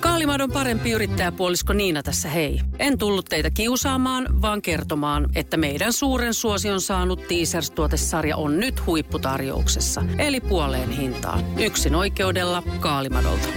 Kaalimadon 0.00 0.52
parempi 0.52 0.90
yrittäjäpuolisko 0.90 1.72
Niina 1.72 2.02
tässä 2.02 2.28
hei. 2.28 2.60
En 2.78 2.98
tullut 2.98 3.26
teitä 3.26 3.50
kiusaamaan, 3.50 4.42
vaan 4.42 4.62
kertomaan, 4.62 5.28
että 5.34 5.56
meidän 5.56 5.92
suuren 5.92 6.34
suosion 6.34 6.80
saanut 6.80 7.20
Teasers-tuotesarja 7.28 8.36
on 8.36 8.60
nyt 8.60 8.86
huipputarjouksessa. 8.86 10.02
Eli 10.18 10.40
puoleen 10.40 10.90
hintaan. 10.90 11.44
Yksin 11.60 11.94
oikeudella 11.94 12.62
Kaalimadolta. 12.80 13.48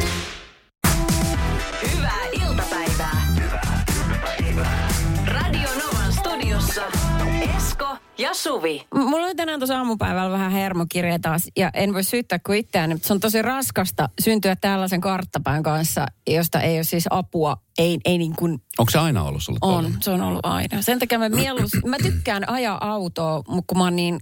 Ja 8.18 8.34
Suvi. 8.34 8.86
M- 8.96 9.00
Mulla 9.00 9.26
oli 9.26 9.36
tänään 9.36 9.60
tuossa 9.60 9.78
aamupäivällä 9.78 10.32
vähän 10.32 10.52
hermokirja 10.52 11.20
taas, 11.20 11.48
ja 11.58 11.72
en 11.74 11.94
voi 11.94 12.04
syyttää 12.04 12.40
kuin 12.46 12.60
itseäni, 12.60 12.94
mutta 12.94 13.08
se 13.08 13.14
on 13.14 13.20
tosi 13.20 13.42
raskasta 13.42 14.10
syntyä 14.22 14.56
tällaisen 14.56 15.02
karttapään 15.02 15.64
kanssa, 15.64 16.06
josta 16.30 16.62
ei 16.62 16.78
ole 16.78 16.84
siis 16.84 17.06
apua, 17.10 17.58
ei, 17.78 17.98
ei 18.06 18.18
niin 18.18 18.36
kuin 18.36 18.62
Onko 18.78 18.90
se 18.90 19.00
aina 19.00 19.24
ollut 19.24 19.44
sulle 19.44 19.60
on, 19.62 19.94
se 20.02 20.12
on 20.12 20.22
ollut 20.22 20.46
aina. 20.46 20.82
Sen 20.82 21.00
takia 21.00 21.20
mä 21.20 21.30
mieluusti, 21.30 21.78
mä 21.86 21.98
tykkään 21.98 22.50
ajaa 22.50 22.92
autoa, 22.92 23.42
mutta 23.48 23.64
kun 23.68 23.78
mä 23.78 23.84
oon 23.84 23.96
niin 23.96 24.20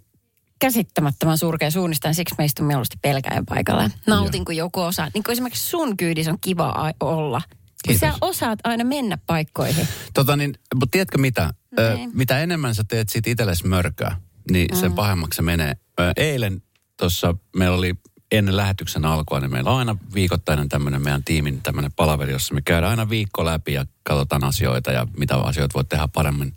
käsittämättömän 0.60 1.38
surkea 1.38 1.72
suunnista, 1.72 2.08
niin 2.08 2.16
siksi 2.16 2.36
meistä 2.38 2.64
on 2.64 2.68
mieluusti 2.68 2.98
pelkäjän 3.02 3.46
paikalla. 3.46 3.90
Nautin, 4.08 4.46
kun 4.46 4.56
joku 4.56 4.80
osaa. 4.82 5.08
Niin 5.14 5.24
kuin 5.24 5.34
esimerkiksi 5.34 5.70
sun 5.70 5.98
kyydissä 5.98 6.32
on 6.32 6.38
kiva 6.42 6.70
a- 6.70 7.06
olla. 7.06 7.42
Kiitos. 7.84 8.00
sä 8.00 8.14
osaat 8.22 8.60
aina 8.64 8.84
mennä 8.84 9.18
paikkoihin. 9.28 9.88
Tota 10.14 10.36
niin, 10.36 10.54
mutta 10.76 10.92
tiedätkö 10.92 11.18
mitä? 11.18 11.54
Ö, 11.80 11.94
Niin. 11.96 12.12
mitä 12.14 12.40
enemmän 12.40 12.76
sä 12.76 12.84
teet 12.88 13.10
siitä 13.10 13.30
itsellesi 13.30 13.68
mörköä, 13.68 14.16
niin 14.52 14.78
sen 14.78 14.94
pahemmaksi 14.94 15.36
se 15.36 15.42
menee. 15.42 15.74
Ö, 16.00 16.12
eilen 16.18 16.64
tuossa 16.98 17.36
meillä 17.56 17.78
oli 17.78 17.94
ennen 18.32 18.58
lähetyksen 18.58 19.06
alkua, 19.06 19.40
niin 19.40 19.52
meillä 19.52 19.72
on 19.72 19.78
aina 19.80 19.96
viikoittainen 20.14 20.70
tämmöinen 20.70 21.02
meidän 21.02 21.24
tiimin 21.24 21.62
tämmöinen 21.62 21.92
palaveri, 21.96 22.32
jossa 22.32 22.54
me 22.54 22.62
käydään 22.62 22.90
aina 22.92 23.10
viikko 23.10 23.46
läpi 23.46 23.74
ja 23.74 23.86
katsotaan 24.04 24.44
asioita 24.44 24.92
ja 24.92 25.08
mitä 25.18 25.36
asioita 25.38 25.74
voi 25.74 25.86
tehdä 25.86 26.08
paremmin 26.14 26.54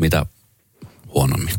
mitä 0.00 0.26
huonommin. 1.14 1.54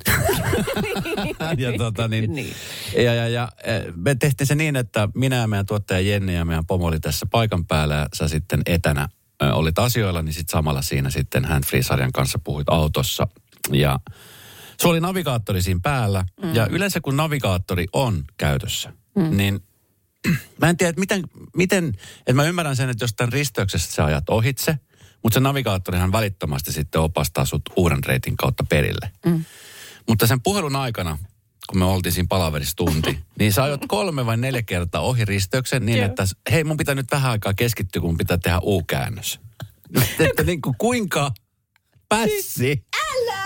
ja, 1.58 1.74
tota 1.78 2.08
niin, 2.08 2.34
Niin. 2.34 2.54
ja, 2.96 3.14
ja, 3.14 3.28
ja 3.28 3.50
eh, 3.64 3.84
me 3.96 4.16
tehtiin 4.16 4.48
se 4.48 4.56
niin, 4.56 4.76
että 4.76 5.10
minä 5.16 5.36
ja 5.36 5.48
meidän 5.48 5.66
tuottaja 5.66 6.00
Jenni 6.00 6.36
ja 6.36 6.46
meidän 6.46 6.66
pomo 6.66 6.86
oli 6.86 7.00
tässä 7.00 7.26
paikan 7.26 7.66
päällä 7.66 7.96
ja 7.96 8.08
sä 8.14 8.28
sitten 8.28 8.62
etänä 8.66 9.10
ö, 9.44 9.54
olit 9.54 9.80
asioilla, 9.80 10.22
niin 10.22 10.34
sitten 10.34 10.52
samalla 10.52 10.82
siinä 10.82 11.10
sitten 11.10 11.46
Handfree-sarjan 11.46 12.12
kanssa 12.12 12.40
puhuit 12.44 12.70
autossa. 12.70 13.28
Ja 13.72 14.00
se 14.80 14.88
oli 14.88 15.00
navigaattori 15.00 15.62
siinä 15.62 15.80
päällä. 15.84 16.26
Mm. 16.44 16.56
Ja 16.56 16.68
yleensä 16.68 17.02
kun 17.02 17.18
navigaattori 17.18 17.86
on 17.94 18.24
käytössä, 18.38 18.94
mm. 19.16 19.38
niin 19.38 19.60
mä 20.62 20.70
en 20.70 20.78
tiedä, 20.78 20.90
että 20.90 21.00
miten, 21.00 21.24
miten, 21.56 21.88
että 22.18 22.34
mä 22.34 22.44
ymmärrän 22.48 22.76
sen, 22.76 22.90
että 22.90 23.04
jos 23.04 23.14
tämän 23.14 23.34
risteyksessä 23.34 23.92
sä 23.92 24.06
ajat 24.06 24.30
ohitse, 24.30 24.78
mutta 25.24 25.34
se 25.34 25.40
navigaattorihan 25.40 26.12
välittömästi 26.12 26.72
sitten 26.72 27.02
opastaa 27.02 27.46
sut 27.46 27.62
uuden 27.76 28.04
reitin 28.04 28.38
kautta 28.38 28.66
perille. 28.70 29.12
Mm. 29.26 29.46
Mutta 30.08 30.28
sen 30.28 30.42
puhelun 30.42 30.76
aikana, 30.76 31.18
kun 31.70 31.80
me 31.80 31.86
oltiin 31.86 32.14
siinä 32.14 32.28
palaverissa 32.30 32.76
tunti, 32.76 33.20
niin 33.40 33.54
sä 33.54 33.64
ajot 33.64 33.82
kolme 33.88 34.26
vai 34.26 34.38
neljä 34.38 34.62
kertaa 34.62 35.02
ohi 35.02 35.26
risteyksen 35.26 35.86
niin, 35.86 35.98
Joo. 35.98 36.06
että 36.06 36.24
hei 36.52 36.64
mun 36.64 36.78
pitää 36.78 36.96
nyt 36.96 37.12
vähän 37.12 37.32
aikaa 37.32 37.54
keskittyä, 37.54 38.00
kun 38.00 38.10
mun 38.10 38.18
pitää 38.18 38.38
tehdä 38.38 38.60
U-käännös. 38.64 39.40
että 40.30 40.44
niin 40.44 40.62
kuin 40.62 40.76
kuinka 40.78 41.32
pässi 42.10 42.86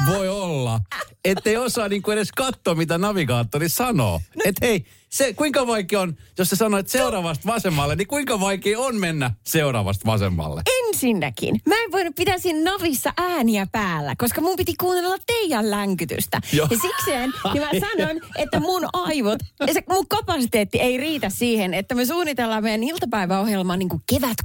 voi 0.07 0.29
olla, 0.29 0.81
ettei 1.25 1.57
osaa 1.57 1.87
niin 1.89 2.01
kuin 2.01 2.17
edes 2.17 2.31
katsoa, 2.31 2.75
mitä 2.75 2.97
navigaattori 2.97 3.69
sanoo. 3.69 4.21
No- 4.35 4.41
Että 4.45 4.65
hei, 4.65 4.85
se, 5.09 5.33
kuinka 5.33 5.67
vaikea 5.67 6.01
on, 6.01 6.17
jos 6.37 6.49
sä 6.49 6.55
sanoit 6.55 6.87
seuraavasta 6.87 7.47
vasemmalle, 7.47 7.95
niin 7.95 8.07
kuinka 8.07 8.39
vaikea 8.39 8.79
on 8.79 8.95
mennä 8.95 9.31
seuraavasta 9.43 10.05
vasemmalle? 10.05 10.61
Ensinnäkin, 10.95 11.61
mä 11.65 11.75
en 11.83 11.91
voinut 11.91 12.15
pitää 12.15 12.37
siinä 12.37 12.71
navissa 12.71 13.13
ääniä 13.17 13.67
päällä, 13.71 14.15
koska 14.17 14.41
mun 14.41 14.55
piti 14.55 14.73
kuunnella 14.79 15.17
teidän 15.25 15.71
länkytystä. 15.71 16.41
Joo. 16.53 16.67
Ja 16.71 16.77
sikseen 16.81 17.33
niin 17.53 17.63
mä 17.63 17.69
sanon, 17.97 18.21
että 18.37 18.59
mun 18.59 18.81
aivot, 18.93 19.39
se 19.73 19.83
mun 19.89 20.07
kapasiteetti 20.07 20.79
ei 20.79 20.97
riitä 20.97 21.29
siihen, 21.29 21.73
että 21.73 21.95
me 21.95 22.05
suunnitellaan 22.05 22.63
meidän 22.63 22.83
iltapäiväohjelmaan 22.83 23.79
niin 23.79 23.89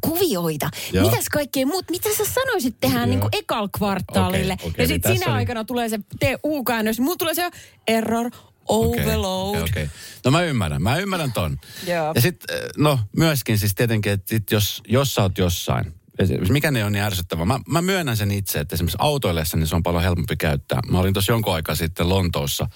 kuvioita. 0.00 0.70
Joo. 0.92 1.10
Mitäs 1.10 1.28
kaikkea 1.28 1.66
muut, 1.66 1.90
mitä 1.90 2.08
sä 2.18 2.24
sanoisit 2.24 2.76
tehdä 2.80 2.98
Joo. 2.98 3.06
niin 3.06 3.20
kuin 3.20 3.30
ekal 3.32 3.68
kvartaalille. 3.78 4.52
Okei, 4.52 4.68
okei, 4.68 4.72
ja 4.72 4.78
niin 4.78 4.88
sitten 4.88 5.12
tässä 5.12 5.18
sinä 5.24 5.32
oli- 5.32 5.38
aikana 5.40 5.64
tulee 5.64 5.88
se 5.88 5.98
te 6.20 6.38
U-käännös, 6.44 7.00
mulla 7.00 7.16
tulee 7.16 7.34
se 7.34 7.50
error, 7.88 8.30
overload. 8.68 9.58
Okei, 9.58 9.62
okei. 9.70 9.88
No 10.24 10.30
mä 10.30 10.42
ymmärrän, 10.42 10.82
mä 10.82 10.96
ymmärrän 10.96 11.32
ton. 11.32 11.58
Joo. 11.86 12.12
Ja 12.14 12.20
sitten, 12.20 12.58
no 12.76 12.98
myöskin 13.16 13.58
siis 13.58 13.74
tietenkin, 13.74 14.12
että 14.12 14.28
sit 14.28 14.50
jos, 14.50 14.82
jos 14.88 15.14
sä 15.14 15.22
oot 15.22 15.38
jossain, 15.38 15.94
esimerkiksi 16.22 16.52
mikä 16.52 16.70
ne 16.70 16.84
on 16.84 16.92
niin 16.92 17.02
ärsyttävää. 17.02 17.44
Mä, 17.44 17.60
mä 17.68 17.82
myönnän 17.82 18.16
sen 18.16 18.30
itse, 18.30 18.60
että 18.60 18.74
esimerkiksi 18.74 18.96
autoillessa 19.00 19.56
niin 19.56 19.66
se 19.66 19.76
on 19.76 19.82
paljon 19.82 20.02
helpompi 20.02 20.36
käyttää. 20.36 20.80
Mä 20.90 20.98
olin 20.98 21.12
tuossa 21.12 21.32
jonkun 21.32 21.54
aikaa 21.54 21.74
sitten 21.74 22.08
Lontoossa 22.08 22.66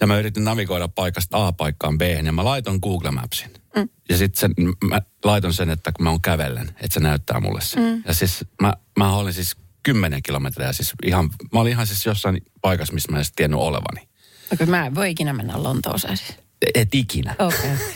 ja 0.00 0.06
mä 0.06 0.18
yritin 0.18 0.44
navigoida 0.44 0.88
paikasta 0.88 1.46
A 1.46 1.52
paikkaan 1.52 1.98
B 1.98 2.02
ja 2.02 2.32
mä 2.32 2.44
laitoin 2.44 2.78
Google 2.82 3.10
Mapsin. 3.10 3.50
Mm. 3.76 3.88
Ja 4.08 4.16
sitten 4.16 4.50
mä 4.88 5.00
laiton 5.24 5.54
sen, 5.54 5.70
että 5.70 5.92
kun 5.92 6.04
mä 6.04 6.10
oon 6.10 6.20
kävellen, 6.20 6.68
että 6.68 6.94
se 6.94 7.00
näyttää 7.00 7.40
mulle 7.40 7.60
sen. 7.60 7.82
Mm. 7.82 8.02
Ja 8.06 8.14
siis 8.14 8.44
mä, 8.62 8.72
mä 8.98 9.16
olin 9.16 9.32
siis 9.32 9.56
kymmenen 9.82 10.22
kilometriä, 10.22 10.72
siis 10.72 10.92
ihan, 11.04 11.30
mä 11.52 11.60
olin 11.60 11.72
ihan 11.72 11.86
siis 11.86 12.06
jossain 12.06 12.42
paikassa, 12.60 12.94
missä 12.94 13.12
mä 13.12 13.16
en 13.16 13.18
edes 13.18 13.32
tiennyt 13.36 13.60
olevani. 13.60 14.08
Okei, 14.52 14.66
mä 14.66 14.86
en 14.86 14.94
voi 14.94 15.10
ikinä 15.10 15.32
mennä 15.32 15.62
Lontooseen 15.62 16.16
siis. 16.16 16.45
Et 16.74 16.94
ikinä. 16.94 17.36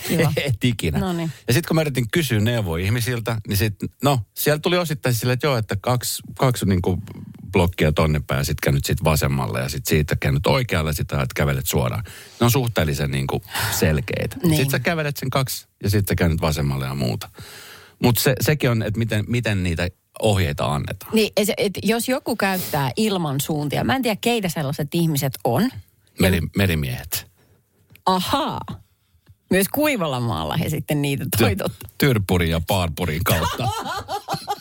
Kiva. 0.09 0.33
Et 0.47 0.65
ikinä. 0.65 0.99
Noniin. 0.99 1.33
Ja 1.49 1.55
sitten 1.55 1.69
kun 1.69 1.75
mä 1.75 1.81
yritin 1.81 2.11
kysyä 2.11 2.41
neuvoja 2.41 2.85
ihmisiltä, 2.85 3.37
niin 3.49 3.57
sit, 3.57 3.75
no, 4.03 4.21
siellä 4.35 4.59
tuli 4.59 4.79
osittain 4.79 5.15
silleen, 5.15 5.35
että 5.35 5.47
joo, 5.47 5.57
että 5.57 5.77
kaksi, 5.81 6.23
kaksi 6.39 6.67
niin 6.67 6.83
kuin 6.83 7.03
blokkia 7.53 7.93
tonne 7.93 8.21
päin 8.27 8.39
ja 8.39 8.45
sitten 8.45 8.63
käännyt 8.63 8.85
sit 8.85 9.05
vasemmalle 9.05 9.61
ja 9.61 9.69
sitten 9.69 9.91
siitä 9.91 10.17
käännyt 10.17 10.47
oikealle 10.47 10.93
sitten 10.93 11.21
että 11.21 11.35
kävelet 11.37 11.67
suoraan. 11.67 12.05
Ne 12.41 12.45
on 12.45 12.51
suhteellisen 12.51 13.11
niin 13.11 13.27
kuin 13.27 13.43
selkeitä. 13.79 14.37
Niin. 14.43 14.57
Sitten 14.57 14.71
sä 14.71 14.79
kävelet 14.79 15.17
sen 15.17 15.31
kaksi 15.31 15.69
ja 15.83 15.91
sitten 15.91 16.13
sä 16.13 16.17
käännyt 16.17 16.41
vasemmalle 16.41 16.87
ja 16.87 16.95
muuta. 16.95 17.29
Mutta 18.03 18.23
se, 18.23 18.35
sekin 18.41 18.71
on, 18.71 18.83
että 18.83 18.99
miten, 18.99 19.25
miten 19.29 19.63
niitä 19.63 19.89
ohjeita 20.23 20.75
annetaan. 20.75 21.15
Niin, 21.15 21.33
et, 21.37 21.49
et, 21.57 21.73
jos 21.83 22.09
joku 22.09 22.37
käyttää 22.37 22.91
ilman 22.97 23.41
suuntia, 23.41 23.85
mä 23.85 23.97
en 23.97 24.03
tiedä 24.03 24.19
keitä 24.21 24.49
sellaiset 24.49 24.89
ihmiset 24.95 25.33
on. 25.45 25.71
Meri, 26.21 26.41
merimiehet. 26.57 27.30
Ahaa. 28.15 28.61
Myös 29.51 29.67
kuivalla 29.69 30.21
maalla 30.21 30.57
he 30.57 30.69
sitten 30.69 31.03
niitä 31.03 31.25
toitottaa. 31.39 31.91
Tyrpurin 31.99 32.51
ja 32.51 32.61
Paarpurin 32.69 33.25
kautta. 33.25 33.69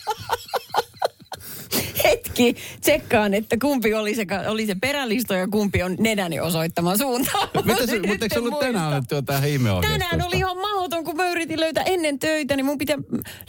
Hetki, 2.03 2.55
tsekkaan, 2.81 3.33
että 3.33 3.57
kumpi 3.61 3.93
oli 3.93 4.15
se, 4.15 4.25
oli 4.47 4.65
se 4.65 4.75
perälisto 4.75 5.33
ja 5.33 5.47
kumpi 5.47 5.83
on 5.83 5.95
nenäni 5.99 6.39
osoittama 6.39 6.97
suunta. 6.97 7.31
Mitä 7.65 7.85
se, 7.85 7.95
mutta 7.95 8.11
eikö 8.11 8.27
en 8.31 8.37
ollut 8.37 8.51
muista. 8.51 8.65
tänään 8.65 8.87
annettu 8.93 9.15
jotain? 9.15 9.59
Tänään 9.81 10.21
oli 10.27 10.37
ihan 10.37 10.57
mahdoton, 10.57 11.03
kun 11.03 11.15
mä 11.15 11.29
yritin 11.29 11.59
löytää 11.59 11.83
ennen 11.83 12.19
töitä, 12.19 12.55
niin 12.55 12.65
mun 12.65 12.77
pitää 12.77 12.97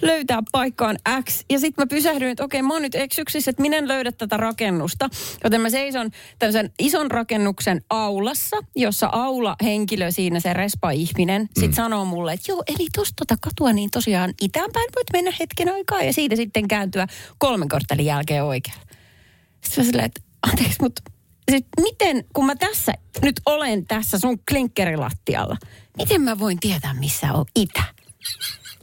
löytää 0.03 0.43
paikkaan 0.53 0.99
X. 1.29 1.45
Ja 1.51 1.59
sitten 1.59 1.83
mä 1.83 1.87
pysähdyin, 1.87 2.31
että 2.31 2.45
okei, 2.45 2.63
mä 2.63 2.73
oon 2.73 2.83
nyt 2.83 2.95
eksyksissä, 2.95 3.51
että 3.51 3.63
minä 3.63 3.77
en 3.77 3.89
löydä 3.89 4.13
tätä 4.13 4.37
rakennusta. 4.37 5.09
Joten 5.45 5.61
mä 5.61 5.71
seison 5.71 6.11
tämmöisen 6.39 6.71
ison 6.79 7.11
rakennuksen 7.11 7.81
aulassa, 7.91 8.57
jossa 8.77 9.09
aula-henkilö 9.13 10.11
siinä, 10.11 10.41
se 10.41 10.53
respa-ihminen, 10.53 11.49
sit 11.61 11.75
sanoo 11.75 12.05
mulle, 12.05 12.33
että 12.33 12.53
joo, 12.53 12.63
eli 12.69 12.87
tosta 12.97 13.15
tota 13.17 13.37
katua, 13.41 13.73
niin 13.73 13.91
tosiaan 13.91 14.35
itäänpäin 14.41 14.89
voit 14.97 15.07
mennä 15.13 15.33
hetken 15.41 15.75
aikaa 15.75 16.03
ja 16.03 16.13
siitä 16.13 16.37
sitten 16.37 16.69
kääntyä 16.69 17.07
kolmen 17.39 17.69
korttelin 17.69 18.07
jälkeen 18.07 18.40
oikealle. 18.45 18.83
Sitten 19.65 19.85
mä 19.85 19.91
silleen, 19.91 20.07
että 20.07 20.21
anteeksi, 20.43 20.77
mutta 20.81 21.03
sit 21.51 21.67
miten, 21.81 22.25
kun 22.33 22.47
mä 22.47 22.57
tässä 22.57 22.93
nyt 23.23 23.41
olen 23.47 23.87
tässä 23.87 24.19
sun 24.19 24.39
klinkkerilattialla, 24.49 25.57
miten 25.97 26.21
mä 26.23 26.39
voin 26.39 26.61
tietää, 26.61 26.95
missä 26.95 27.33
on 27.33 27.45
itä? 27.57 27.83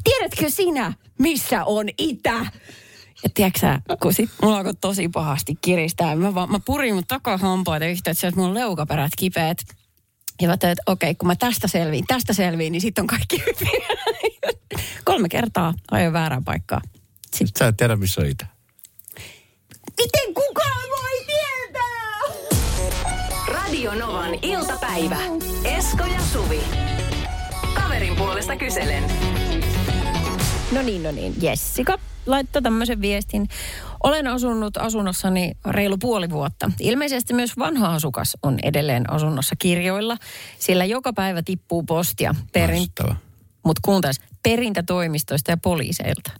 Tiedätkö 0.03 0.49
sinä, 0.49 0.93
missä 1.19 1.65
on 1.65 1.89
itä? 1.97 2.45
Ja 3.23 3.29
tiedätkö 3.33 3.79
kun 4.01 4.13
sit 4.13 4.29
mulla 4.41 4.57
alkoi 4.57 4.73
tosi 4.81 5.09
pahasti 5.09 5.55
kiristää. 5.61 6.15
Mä, 6.15 6.35
vaan, 6.35 6.51
mä 6.51 6.59
purin 6.65 6.95
mun 6.95 7.03
takahampaita 7.07 7.85
yhtä, 7.85 8.11
että 8.11 8.21
sieltä 8.21 8.39
mun 8.39 8.53
leukaperät 8.53 9.11
kipeät. 9.17 9.57
Ja 10.41 10.47
mä 10.47 10.57
tein, 10.57 10.71
että 10.71 10.91
okei, 10.91 11.15
kun 11.15 11.27
mä 11.27 11.35
tästä 11.35 11.67
selviin, 11.67 12.05
tästä 12.07 12.33
selviin, 12.33 12.71
niin 12.71 12.81
sitten 12.81 13.01
on 13.01 13.07
kaikki 13.07 13.39
hyvin. 13.39 13.81
Kolme 15.05 15.29
kertaa 15.29 15.73
ajoin 15.91 16.13
väärään 16.13 16.43
paikkaan. 16.43 16.81
Sitten, 17.35 17.59
Sä 17.59 17.67
et 17.67 17.77
tiedä, 17.77 17.95
missä 17.95 18.21
on 18.21 18.27
itä. 18.27 18.56
Miten 20.01 20.33
kukaan 20.33 20.89
voi 20.89 21.25
tietää? 21.25 22.19
Radio 23.47 23.95
Novan 23.95 24.35
iltapäivä. 24.41 25.17
Esko 25.63 26.03
ja 26.03 26.19
Suvi. 26.33 26.59
Kaverin 27.73 28.15
puolesta 28.15 28.55
kyselen. 28.55 29.03
No 30.71 30.81
niin, 30.81 31.03
no 31.03 31.11
niin. 31.11 31.33
Jessica 31.41 31.97
laittoi 32.25 32.61
tämmöisen 32.61 33.01
viestin. 33.01 33.47
Olen 34.03 34.27
asunut 34.27 34.77
asunnossani 34.77 35.51
reilu 35.65 35.97
puoli 35.97 36.29
vuotta. 36.29 36.71
Ilmeisesti 36.79 37.33
myös 37.33 37.57
vanha 37.57 37.93
asukas 37.93 38.37
on 38.43 38.57
edelleen 38.63 39.13
asunnossa 39.13 39.55
kirjoilla, 39.59 40.17
sillä 40.59 40.85
joka 40.85 41.13
päivä 41.13 41.41
tippuu 41.45 41.83
postia. 41.83 42.35
Perin, 42.53 42.75
Ärsyttävää. 42.75 43.26
Mutta 43.67 43.81
kuuntaisi 43.85 44.21
perintätoimistoista 44.43 45.51
ja 45.51 45.57
poliiseilta. 45.57 46.31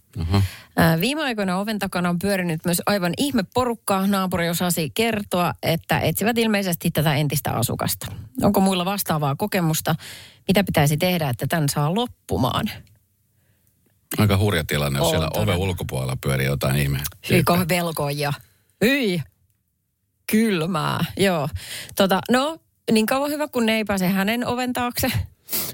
Ää, 0.77 1.01
Viime 1.01 1.24
aikoina 1.24 1.59
oven 1.59 1.79
takana 1.79 2.09
on 2.09 2.19
pyörinyt 2.19 2.65
myös 2.65 2.81
aivan 2.85 3.13
ihme 3.18 3.44
porukka. 3.53 4.07
Naapuri 4.07 4.50
osasi 4.50 4.89
kertoa, 4.89 5.53
että 5.63 6.00
etsivät 6.00 6.38
ilmeisesti 6.38 6.91
tätä 6.91 7.15
entistä 7.15 7.51
asukasta. 7.51 8.06
Onko 8.41 8.59
muilla 8.59 8.85
vastaavaa 8.85 9.35
kokemusta? 9.35 9.95
Mitä 10.47 10.63
pitäisi 10.63 10.97
tehdä, 10.97 11.29
että 11.29 11.45
tämän 11.50 11.69
saa 11.69 11.95
loppumaan? 11.95 12.69
Aika 14.18 14.38
hurja 14.38 14.63
tilanne, 14.63 15.00
jos 15.00 15.06
On 15.06 15.12
siellä 15.12 15.29
oven 15.33 15.57
ulkopuolella 15.57 16.18
pyörii 16.21 16.47
jotain 16.47 16.75
ihme. 16.75 17.00
Hyiko 17.29 17.57
velkoja. 17.69 18.33
Hyi. 18.85 19.21
Kylmää, 20.31 21.06
joo. 21.18 21.50
Tota, 21.95 22.21
no, 22.31 22.57
niin 22.91 23.06
kauan 23.06 23.31
hyvä, 23.31 23.47
kun 23.47 23.65
ne 23.65 23.75
ei 23.75 23.85
pääse 23.85 24.07
hänen 24.07 24.47
oven 24.47 24.74
taakse. 24.74 25.12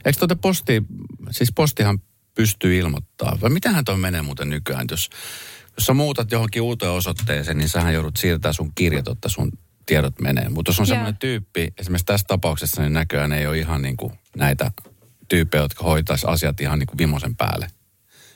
Eikö 0.05 0.19
tuota 0.19 0.35
posti, 0.35 0.83
siis 1.31 1.51
postihan 1.55 1.99
pystyy 2.35 2.79
ilmoittaa, 2.79 3.37
vai 3.41 3.49
mitähän 3.49 3.85
toi 3.85 3.97
menee 3.97 4.21
muuten 4.21 4.49
nykyään, 4.49 4.85
jos, 4.91 5.09
jos 5.77 5.85
sä 5.85 5.93
muutat 5.93 6.31
johonkin 6.31 6.61
uuteen 6.61 6.91
osoitteeseen, 6.91 7.57
niin 7.57 7.69
sähän 7.69 7.93
joudut 7.93 8.17
siirtää 8.17 8.53
sun 8.53 8.71
kirjat, 8.75 9.07
että 9.07 9.29
sun 9.29 9.51
tiedot 9.85 10.19
menee. 10.19 10.49
Mutta 10.49 10.69
jos 10.69 10.79
on 10.79 10.83
Joo. 10.83 10.87
semmoinen 10.87 11.17
tyyppi, 11.17 11.73
esimerkiksi 11.77 12.05
tässä 12.05 12.25
tapauksessa, 12.27 12.81
niin 12.81 12.93
näköjään 12.93 13.33
ei 13.33 13.47
ole 13.47 13.57
ihan 13.57 13.81
niin 13.81 13.97
kuin 13.97 14.13
näitä 14.35 14.71
tyyppejä, 15.27 15.61
jotka 15.63 15.83
hoitaisi 15.83 16.27
asiat 16.27 16.61
ihan 16.61 16.79
niin 16.79 16.87
kuin 16.87 16.97
vimosen 16.97 17.35
päälle. 17.35 17.67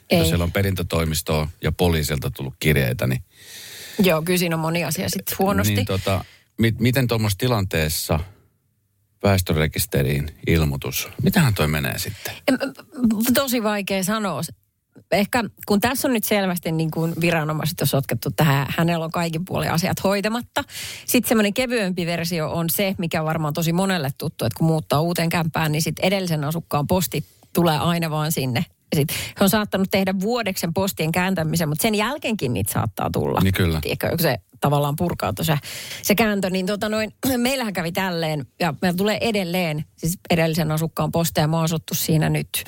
Ei. 0.10 0.19
Jos 0.19 0.28
siellä 0.28 0.44
on 0.44 0.51
perintätoimistoa 0.51 1.50
ja 1.63 1.72
poliisilta 1.72 2.31
tullut 2.31 2.54
kirjeitä, 2.60 3.07
niin 3.07 3.24
Joo, 4.00 4.22
kyllä 4.22 4.38
siinä 4.38 4.56
on 4.56 4.60
moni 4.60 4.84
asia 4.84 5.10
sitten 5.10 5.38
huonosti. 5.39 5.75
Niin 5.75 5.86
tota, 5.86 6.25
mit, 6.57 6.80
miten 6.80 7.07
tuommoisessa 7.07 7.39
tilanteessa 7.39 8.19
väestörekisteriin 9.23 10.37
ilmoitus, 10.47 11.09
mitähän 11.23 11.53
toi 11.53 11.67
menee 11.67 11.99
sitten? 11.99 12.33
Tosi 13.33 13.63
vaikea 13.63 14.03
sanoa. 14.03 14.41
Ehkä 15.11 15.43
kun 15.67 15.79
tässä 15.79 16.07
on 16.07 16.13
nyt 16.13 16.23
selvästi 16.23 16.71
niin 16.71 16.91
kuin 16.91 17.13
viranomaiset 17.21 17.81
on 17.81 17.87
sotkettu 17.87 18.31
tähän, 18.31 18.67
hänellä 18.77 19.05
on 19.05 19.11
kaikin 19.11 19.45
puolin 19.45 19.71
asiat 19.71 20.03
hoitamatta. 20.03 20.63
Sitten 21.05 21.29
semmoinen 21.29 21.53
kevyempi 21.53 22.05
versio 22.05 22.51
on 22.51 22.69
se, 22.69 22.95
mikä 22.97 23.21
on 23.21 23.25
varmaan 23.25 23.53
tosi 23.53 23.73
monelle 23.73 24.09
tuttu, 24.17 24.45
että 24.45 24.57
kun 24.57 24.67
muuttaa 24.67 25.01
uuteen 25.01 25.29
kämpään, 25.29 25.71
niin 25.71 25.81
sitten 25.81 26.05
edellisen 26.05 26.43
asukkaan 26.43 26.87
posti 26.87 27.25
tulee 27.53 27.77
aina 27.77 28.09
vaan 28.09 28.31
sinne. 28.31 28.65
Sit 28.95 29.10
he 29.12 29.44
on 29.44 29.50
saattanut 29.50 29.88
tehdä 29.92 30.13
vuodeksi 30.19 30.62
sen 30.62 30.74
postien 30.74 31.12
kääntämisen, 31.12 31.69
mutta 31.69 31.81
sen 31.81 31.95
jälkeenkin 31.95 32.54
niitä 32.54 32.74
saattaa 32.74 33.10
tulla. 33.13 33.39
Niin 33.39 33.54
kyllä. 33.54 33.81
Tiedätkö, 33.81 34.10
kun 34.10 34.19
se 34.19 34.38
tavallaan 34.62 34.95
purkautui 34.95 35.45
se, 35.45 35.57
se 36.01 36.16
kääntö, 36.16 36.50
niin 36.50 36.66
tota 36.66 36.89
noin, 36.89 37.13
meillähän 37.38 37.74
kävi 37.74 37.92
tälleen, 37.92 38.48
ja 38.60 38.74
meillä 38.81 38.98
tulee 38.98 39.18
edelleen, 39.22 39.86
siis 39.98 40.19
edellisen 40.30 40.72
asukkaan 40.72 41.12
posteja, 41.12 41.48
mä 41.48 41.57
oon 41.57 41.63
asuttu 41.63 41.94
siinä 41.94 42.30
nyt 42.30 42.63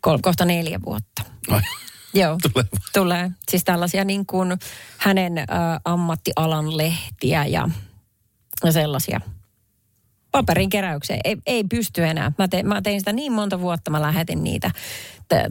kol, 0.00 0.18
kohta 0.22 0.44
neljä 0.44 0.80
vuotta. 0.86 1.22
Ai, 1.48 1.60
Joo, 2.14 2.38
tulee 2.42 2.64
tulee. 2.92 3.30
Siis 3.50 3.64
tällaisia 3.64 4.04
niin 4.04 4.26
kuin 4.26 4.58
hänen 4.96 5.38
ä, 5.38 5.44
ammattialan 5.84 6.76
lehtiä 6.76 7.46
ja, 7.46 7.68
ja 8.64 8.72
sellaisia 8.72 9.20
paperin 10.30 10.70
keräykseen. 10.70 11.20
Ei, 11.24 11.36
ei 11.46 11.64
pysty 11.64 12.04
enää. 12.04 12.32
Mä, 12.38 12.48
te, 12.48 12.62
mä 12.62 12.82
tein 12.82 13.00
sitä 13.00 13.12
niin 13.12 13.32
monta 13.32 13.60
vuotta, 13.60 13.90
mä 13.90 14.02
lähetin 14.02 14.44
niitä 14.44 14.70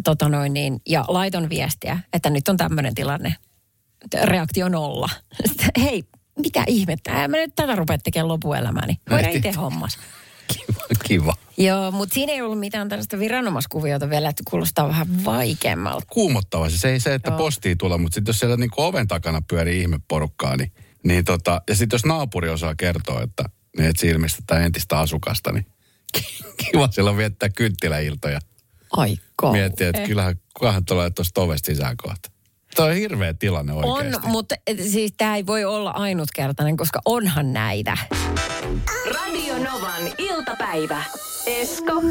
tota 0.03 0.29
noin 0.29 0.53
niin, 0.53 0.81
ja 0.87 1.05
laiton 1.07 1.49
viestiä, 1.49 1.99
että 2.13 2.29
nyt 2.29 2.47
on 2.47 2.57
tämmöinen 2.57 2.95
tilanne. 2.95 3.35
Reaktio 4.23 4.69
nolla. 4.69 5.09
Sitten, 5.47 5.69
Hei, 5.83 6.03
mitä 6.39 6.63
ihmettä? 6.67 7.11
Ää, 7.11 7.27
Mä 7.27 7.37
nyt 7.37 7.55
tätä 7.55 7.75
rupeat 7.75 8.03
tekemään 8.03 8.27
lopuelämääni. 8.27 8.99
Voidaan 9.09 9.33
Ehti. 9.33 9.47
itse 9.47 9.59
hommas. 9.59 9.97
Kiva. 10.47 10.81
kiva. 11.07 11.33
Joo, 11.57 11.91
mutta 11.91 12.13
siinä 12.13 12.33
ei 12.33 12.41
ollut 12.41 12.59
mitään 12.59 12.89
tällaista 12.89 13.19
viranomaiskuviota 13.19 14.09
vielä, 14.09 14.29
että 14.29 14.43
kuulostaa 14.49 14.87
vähän 14.87 15.25
vaikeammalta. 15.25 16.05
Kuumottava 16.09 16.69
se, 16.69 16.77
se 16.77 16.89
ei 16.89 16.99
se, 16.99 17.13
että 17.13 17.31
Joo. 17.31 17.37
postiin 17.37 17.77
tulee, 17.77 17.97
mutta 17.97 18.15
sitten 18.15 18.29
jos 18.29 18.39
siellä 18.39 18.57
niinku 18.57 18.81
oven 18.81 19.07
takana 19.07 19.41
pyörii 19.49 19.81
ihmeporukkaa, 19.81 20.57
niin, 20.57 20.71
niin 21.03 21.25
tota, 21.25 21.61
ja 21.69 21.75
sitten 21.75 21.95
jos 21.95 22.05
naapuri 22.05 22.49
osaa 22.49 22.75
kertoa, 22.75 23.21
että 23.21 23.43
ne 23.77 23.87
etsii 23.87 24.09
ilmeisesti 24.09 24.43
entistä 24.65 24.99
asukasta, 24.99 25.51
niin 25.51 25.65
kiva 26.65 26.87
siellä 26.91 27.17
viettää 27.17 27.49
kynttiläiltoja. 27.49 28.39
Aika. 28.97 29.51
Miettiä, 29.51 29.89
että 29.89 30.01
kyllähän 30.01 30.35
kukahan 30.53 30.85
tulee 30.85 31.09
tuosta 31.09 31.41
ovesta 31.41 31.65
sisään 31.65 31.97
kohta. 31.97 32.31
Tuo 32.75 32.85
on 32.85 32.93
hirveä 32.93 33.33
tilanne 33.33 33.73
On, 33.73 33.85
oikeasti. 33.85 34.27
mutta 34.27 34.55
et, 34.67 34.83
siis 34.83 35.13
tämä 35.17 35.35
ei 35.35 35.45
voi 35.45 35.65
olla 35.65 35.91
ainutkertainen, 35.91 36.77
koska 36.77 37.01
onhan 37.05 37.53
näitä. 37.53 37.97
Radio 39.13 39.57
Novan 39.57 40.01
iltapäivä. 40.17 41.03
Esko 41.45 42.01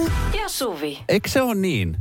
ja 0.43 0.49
Suvi. 0.49 0.99
Eikö 1.09 1.29
se 1.29 1.43
ole 1.43 1.55
niin? 1.55 1.97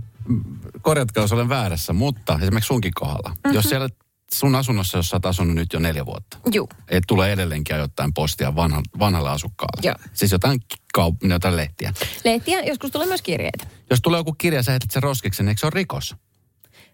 Korjatkaa, 0.81 1.23
jos 1.23 1.31
olen 1.31 1.49
väärässä, 1.49 1.93
mutta 1.93 2.39
esimerkiksi 2.41 2.67
sunkin 2.67 2.91
kohdalla. 2.95 3.29
Mm-hmm. 3.29 3.53
Jos 3.53 3.65
siellä 3.65 3.89
sun 4.33 4.55
asunnossa, 4.55 4.97
jos 4.97 5.09
sä 5.09 5.15
oot 5.15 5.25
asunut 5.25 5.55
nyt 5.55 5.73
jo 5.73 5.79
neljä 5.79 6.05
vuotta, 6.05 6.37
Juu. 6.53 6.69
et 6.89 7.03
tulee 7.07 7.31
edelleenkin 7.31 7.75
jotain 7.77 8.13
postia 8.13 8.55
vanha, 8.55 8.81
vanhalle 8.99 9.29
asukkaalle. 9.29 9.81
Joo. 9.83 9.95
Siis 10.13 10.31
jotain, 10.31 10.59
kaup- 10.97 11.29
jotain 11.29 11.55
lehtiä. 11.55 11.93
Lehtiä, 12.25 12.61
joskus 12.61 12.91
tulee 12.91 13.07
myös 13.07 13.21
kirjeitä. 13.21 13.67
Jos 13.89 13.99
tulee 14.01 14.19
joku 14.19 14.33
kirja, 14.33 14.63
sä 14.63 14.71
heität 14.71 14.91
sen 14.91 15.03
roskiksi, 15.03 15.43
niin 15.43 15.47
eikö 15.49 15.59
se 15.59 15.65
ole 15.65 15.71
rikos? 15.75 16.15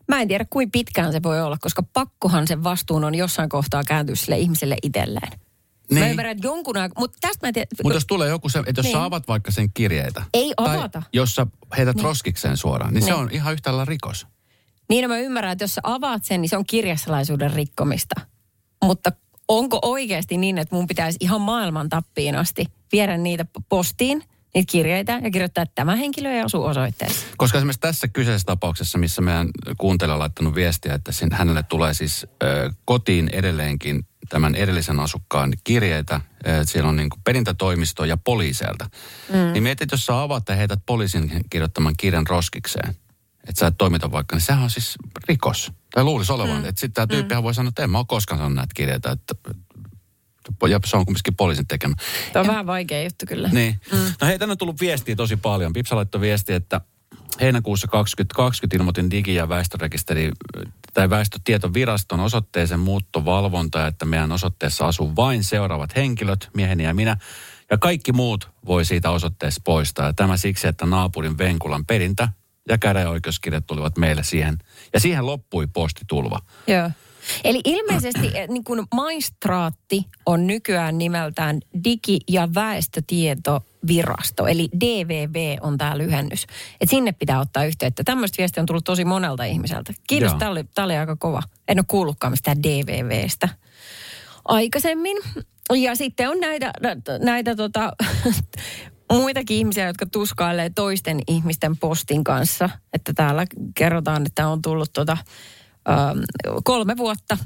Mä 0.07 0.21
en 0.21 0.27
tiedä, 0.27 0.45
kuinka 0.50 0.69
pitkään 0.71 1.12
se 1.12 1.24
voi 1.24 1.41
olla, 1.41 1.57
koska 1.57 1.83
pakkohan 1.83 2.47
sen 2.47 2.63
vastuun 2.63 3.03
on 3.03 3.15
jossain 3.15 3.50
kohtaa 3.50 3.83
kääntyä 3.83 4.15
sille 4.15 4.38
ihmiselle 4.38 4.77
itselleen. 4.83 5.31
Niin. 5.91 6.03
Mä 6.03 6.09
ymmärrän, 6.09 6.31
että 6.31 6.47
jonkun 6.47 6.77
aikaa, 6.77 7.00
mutta 7.00 7.18
tästä 7.21 7.45
mä 7.45 7.47
en 7.47 7.53
tiedä. 7.53 7.68
Mutta 7.83 7.95
jos 7.95 8.06
tulee 8.06 8.30
joku 8.30 8.50
se, 8.50 8.59
että 8.59 8.69
jos 8.69 8.75
niin. 8.83 8.83
Niin. 8.83 9.00
sä 9.01 9.03
avat 9.03 9.27
vaikka 9.27 9.51
sen 9.51 9.69
kirjeitä. 9.74 10.24
Ei 10.33 10.53
tai 10.57 10.77
avata. 10.77 11.03
jos 11.13 11.36
sä 11.36 11.47
heität 11.77 11.95
niin. 11.95 12.03
roskikseen 12.03 12.57
suoraan, 12.57 12.94
niin, 12.94 12.95
niin 12.95 13.06
se 13.06 13.12
Niin. 13.12 13.19
on 13.21 13.30
ihan 13.31 13.53
yhtä 13.53 13.69
lailla 13.71 13.86
rikos. 13.86 14.27
Niin 14.89 15.09
mä 15.09 15.18
ymmärrän, 15.18 15.51
että 15.51 15.63
jos 15.63 15.75
sä 15.75 15.81
avaat 15.83 16.25
sen, 16.25 16.41
niin 16.41 16.50
se 16.50 16.57
on 16.57 16.65
kirjasalaisuuden 16.65 17.53
rikkomista. 17.53 18.21
Mutta 18.83 19.12
onko 19.47 19.80
oikeasti 19.81 20.38
niin, 20.38 20.57
että 20.57 20.75
mun 20.75 20.88
pitäisi 20.88 21.18
ihan 21.21 21.41
maailman 21.41 21.89
tappiin 21.89 22.36
asti 22.36 22.65
viedä 22.91 23.18
niitä 23.18 23.45
postiin, 23.69 24.24
niitä 24.56 24.71
kirjeitä 24.71 25.19
ja 25.24 25.31
kirjoittaa, 25.31 25.62
että 25.62 25.75
tämä 25.75 25.95
henkilö 25.95 26.31
ei 26.31 26.41
asu 26.41 26.63
osoitteessa. 26.63 27.25
Koska 27.38 27.57
esimerkiksi 27.57 27.80
tässä 27.80 28.07
kyseisessä 28.07 28.45
tapauksessa, 28.45 28.97
missä 28.97 29.21
meidän 29.21 29.50
kuuntelija 29.77 30.13
on 30.13 30.19
laittanut 30.19 30.56
viestiä, 30.56 30.94
että 30.94 31.12
sin, 31.12 31.30
hänelle 31.31 31.63
tulee 31.63 31.94
siis 31.94 32.27
ö, 32.44 32.71
kotiin 32.86 33.30
edelleenkin 33.33 34.06
tämän 34.30 34.56
edellisen 34.56 35.00
asukkaan 35.00 35.53
kirjeitä. 35.63 36.21
Ö, 36.47 36.65
siellä 36.65 36.89
on 36.89 36.95
niin 36.95 37.09
kuin 37.09 37.21
perintätoimisto 37.24 38.06
ja 38.06 38.18
poliiseilta. 38.18 38.89
Mm. 39.30 39.53
Niin 39.53 39.63
mietit, 39.63 39.91
jos 39.91 40.06
sä 40.06 40.21
avaat 40.21 40.44
ja 40.50 40.56
heität 40.56 40.80
poliisin 40.86 41.41
kirjoittaman 41.50 41.94
kirjan 41.97 42.27
roskikseen, 42.27 42.95
että 43.50 43.60
sä 43.60 43.68
et 43.68 43.78
toimita 43.78 44.12
vaikka, 44.12 44.36
niin 44.36 44.42
sehän 44.42 44.63
on 44.63 44.69
siis 44.69 44.96
rikos. 45.28 45.72
Tai 45.94 46.04
luulisi 46.04 46.31
olevan. 46.31 46.62
Mm. 46.62 46.66
Että 46.66 46.80
sitten 46.80 46.94
tämä 46.94 47.07
tyyppihän 47.07 47.44
voi 47.44 47.54
sanoa, 47.54 47.69
että 47.69 47.84
en 47.84 47.90
mä 47.90 47.98
ole 47.98 48.06
koskaan 48.08 48.39
sanonut 48.39 48.56
näitä 48.56 48.74
kirjeitä, 48.75 49.12
että 49.12 49.36
ja 50.70 50.79
se 50.86 50.98
on 50.98 51.06
kumminkin 51.06 51.36
poliisin 51.36 51.68
tekemä. 51.68 51.96
Tämä 52.34 52.41
on 52.41 52.48
vähän 52.48 52.68
vaikea 52.68 53.03
juttu 53.03 53.25
kyllä. 53.25 53.50
Niin. 53.51 53.82
Mm. 53.91 54.13
No 54.22 54.27
hei, 54.27 54.39
tänne 54.39 54.51
on 54.51 54.58
tullut 54.58 54.82
viestiä 54.82 55.15
tosi 55.15 55.38
paljon. 55.38 55.74
Pipsa 55.74 55.96
laittoi 55.96 56.22
viestiä, 56.22 56.56
että 56.56 56.82
heinäkuussa 57.41 57.88
2020 57.88 58.77
ilmoitin 58.77 59.12
digi- 59.12 59.36
ja 59.36 59.50
väestörekisteri 59.50 60.32
tai 60.94 61.10
väestötietoviraston 61.10 62.20
osoitteeseen 62.20 62.79
muuttovalvonta, 62.79 63.88
että 63.88 64.06
meidän 64.06 64.32
osoitteessa 64.32 64.88
asuu 64.88 65.15
vain 65.15 65.44
seuraavat 65.44 65.96
henkilöt, 65.96 66.50
mieheni 66.53 66.84
ja 66.84 66.94
minä. 66.94 67.18
Ja 67.72 67.77
kaikki 67.77 68.12
muut 68.12 68.50
voi 68.65 68.86
siitä 68.86 69.10
osoitteesta 69.10 69.62
poistaa. 69.63 70.06
Ja 70.06 70.13
tämä 70.13 70.38
siksi, 70.38 70.68
että 70.68 70.86
naapurin 70.86 71.38
Venkulan 71.38 71.86
perintä 71.86 72.29
ja 72.70 72.78
käräjäoikeuskirjat 72.78 73.68
tulivat 73.68 73.98
meille 73.98 74.24
siihen. 74.24 74.58
Ja 74.94 75.00
siihen 75.00 75.26
loppui 75.26 75.68
postitulva. 75.68 76.40
Joo. 76.68 76.90
Eli 77.44 77.62
ilmeisesti 77.66 78.32
eh, 78.34 78.48
niin 78.48 78.64
kuin 78.64 78.88
maistraatti 78.96 80.06
on 80.26 80.48
nykyään 80.48 80.98
nimeltään 80.98 81.60
Digi- 81.88 82.24
ja 82.28 82.50
väestötietovirasto, 82.56 84.48
eli 84.48 84.70
DVV 84.80 85.58
on 85.62 85.78
tämä 85.78 85.98
lyhennys. 85.98 86.46
Et 86.82 86.90
sinne 86.90 87.12
pitää 87.12 87.40
ottaa 87.40 87.66
yhteyttä. 87.66 88.04
Tämmöistä 88.04 88.38
viestiä 88.38 88.62
on 88.62 88.66
tullut 88.66 88.84
tosi 88.84 89.06
monelta 89.06 89.44
ihmiseltä. 89.44 89.94
Kiitos, 90.08 90.34
tämä 90.34 90.52
oli, 90.52 90.64
tää 90.64 90.86
oli 90.86 90.98
aika 90.98 91.16
kova. 91.16 91.42
En 91.68 91.80
ole 91.80 91.86
kuullutkaan 91.88 92.34
mistään 92.34 92.64
DVVstä 92.64 93.50
aikaisemmin. 94.46 95.18
Ja 95.74 95.96
sitten 95.96 96.30
on 96.30 96.40
näitä, 96.40 96.72
nä- 96.82 96.96
näitä 97.20 97.56
tota, 97.56 97.94
muitakin 99.18 99.58
ihmisiä, 99.58 99.88
jotka 99.88 100.06
tuskailee 100.06 100.70
toisten 100.70 101.20
ihmisten 101.28 101.78
postin 101.78 102.24
kanssa. 102.24 102.70
Että 102.94 103.13
täällä 103.13 103.46
kerrotaan, 103.75 104.25
että 104.25 104.48
on 104.48 104.62
tullut 104.62 104.94
tota, 104.94 105.18
ähm, 105.89 106.20
kolme 106.63 106.98
vuotta 106.98 107.38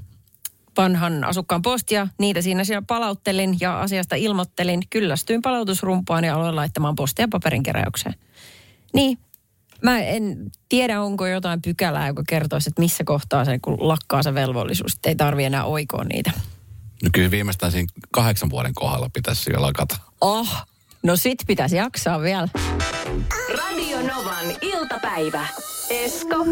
vanhan 0.78 1.24
asukkaan 1.24 1.62
postia. 1.62 2.08
Niitä 2.20 2.42
siinä 2.42 2.64
siellä 2.64 2.84
palauttelin 2.88 3.58
ja 3.60 3.82
asiasta 3.82 4.16
ilmoittelin. 4.16 4.82
Kyllästyin 4.90 5.42
palautusrumpaan 5.42 6.24
ja 6.24 6.36
aloin 6.36 6.56
laittamaan 6.56 6.96
postia 6.96 7.28
paperinkeräykseen. 7.28 8.16
Niin, 8.94 9.18
mä 9.82 10.00
en 10.00 10.52
tiedä, 10.70 11.02
onko 11.02 11.28
jotain 11.28 11.62
pykälää, 11.62 12.08
joka 12.08 12.24
kertoisi, 12.28 12.70
että 12.70 12.82
missä 12.82 13.04
kohtaa 13.04 13.46
se, 13.46 13.60
kun 13.60 13.78
lakkaa 13.80 14.24
se 14.24 14.34
velvollisuus, 14.34 14.94
että 14.94 15.10
ei 15.10 15.16
tarvi 15.16 15.44
enää 15.44 15.64
oikoa 15.64 16.04
niitä. 16.04 16.32
No 17.04 17.10
kyllä 17.14 17.32
viimeistään 17.32 17.72
siinä 17.72 17.88
kahdeksan 18.12 18.50
vuoden 18.50 18.74
kohdalla 18.74 19.10
pitäisi 19.14 19.52
jo 19.54 19.62
lakata. 19.62 19.96
Oh, 20.22 20.66
No 21.04 21.16
sit 21.16 21.38
pitäisi 21.48 21.76
jaksaa 21.76 22.22
vielä. 22.22 22.48
Radio 23.58 23.98
Novan 23.98 24.46
iltapäivä. 24.62 25.48
Esko 25.90 26.46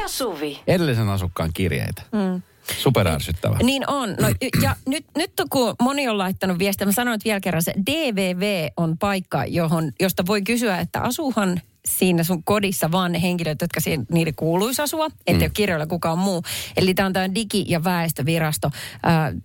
ja 0.00 0.08
Suvi. 0.08 0.60
Edellisen 0.66 1.08
asukkaan 1.08 1.50
kirjeitä. 1.54 2.02
Mm. 2.12 2.42
Superärsyttävä. 2.78 3.56
Niin 3.62 3.90
on. 3.90 4.16
No, 4.20 4.28
ja 4.62 4.76
nyt, 4.86 5.04
nyt 5.16 5.32
kun 5.50 5.74
moni 5.82 6.08
on 6.08 6.18
laittanut 6.18 6.58
viestiä, 6.58 6.86
mä 6.86 6.92
sanoin 6.92 7.14
että 7.14 7.24
vielä 7.24 7.40
kerran, 7.40 7.62
se 7.62 7.74
DVV 7.86 8.68
on 8.76 8.98
paikka, 8.98 9.44
johon, 9.44 9.92
josta 10.00 10.26
voi 10.26 10.42
kysyä, 10.42 10.78
että 10.78 11.00
asuhan 11.00 11.60
siinä 11.88 12.24
sun 12.24 12.44
kodissa 12.44 12.90
vaan 12.92 13.12
ne 13.12 13.22
henkilöt, 13.22 13.60
jotka 13.60 13.80
siihen, 13.80 14.06
niille 14.12 14.32
kuuluisi 14.32 14.82
asua, 14.82 15.06
ettei 15.06 15.34
mm. 15.34 15.40
ole 15.40 15.50
kirjoilla 15.50 15.86
kukaan 15.86 16.18
muu. 16.18 16.42
Eli 16.76 16.94
tämä 16.94 17.06
on 17.06 17.12
tämä 17.12 17.26
digi- 17.26 17.64
ja 17.68 17.84
väestövirasto. 17.84 18.70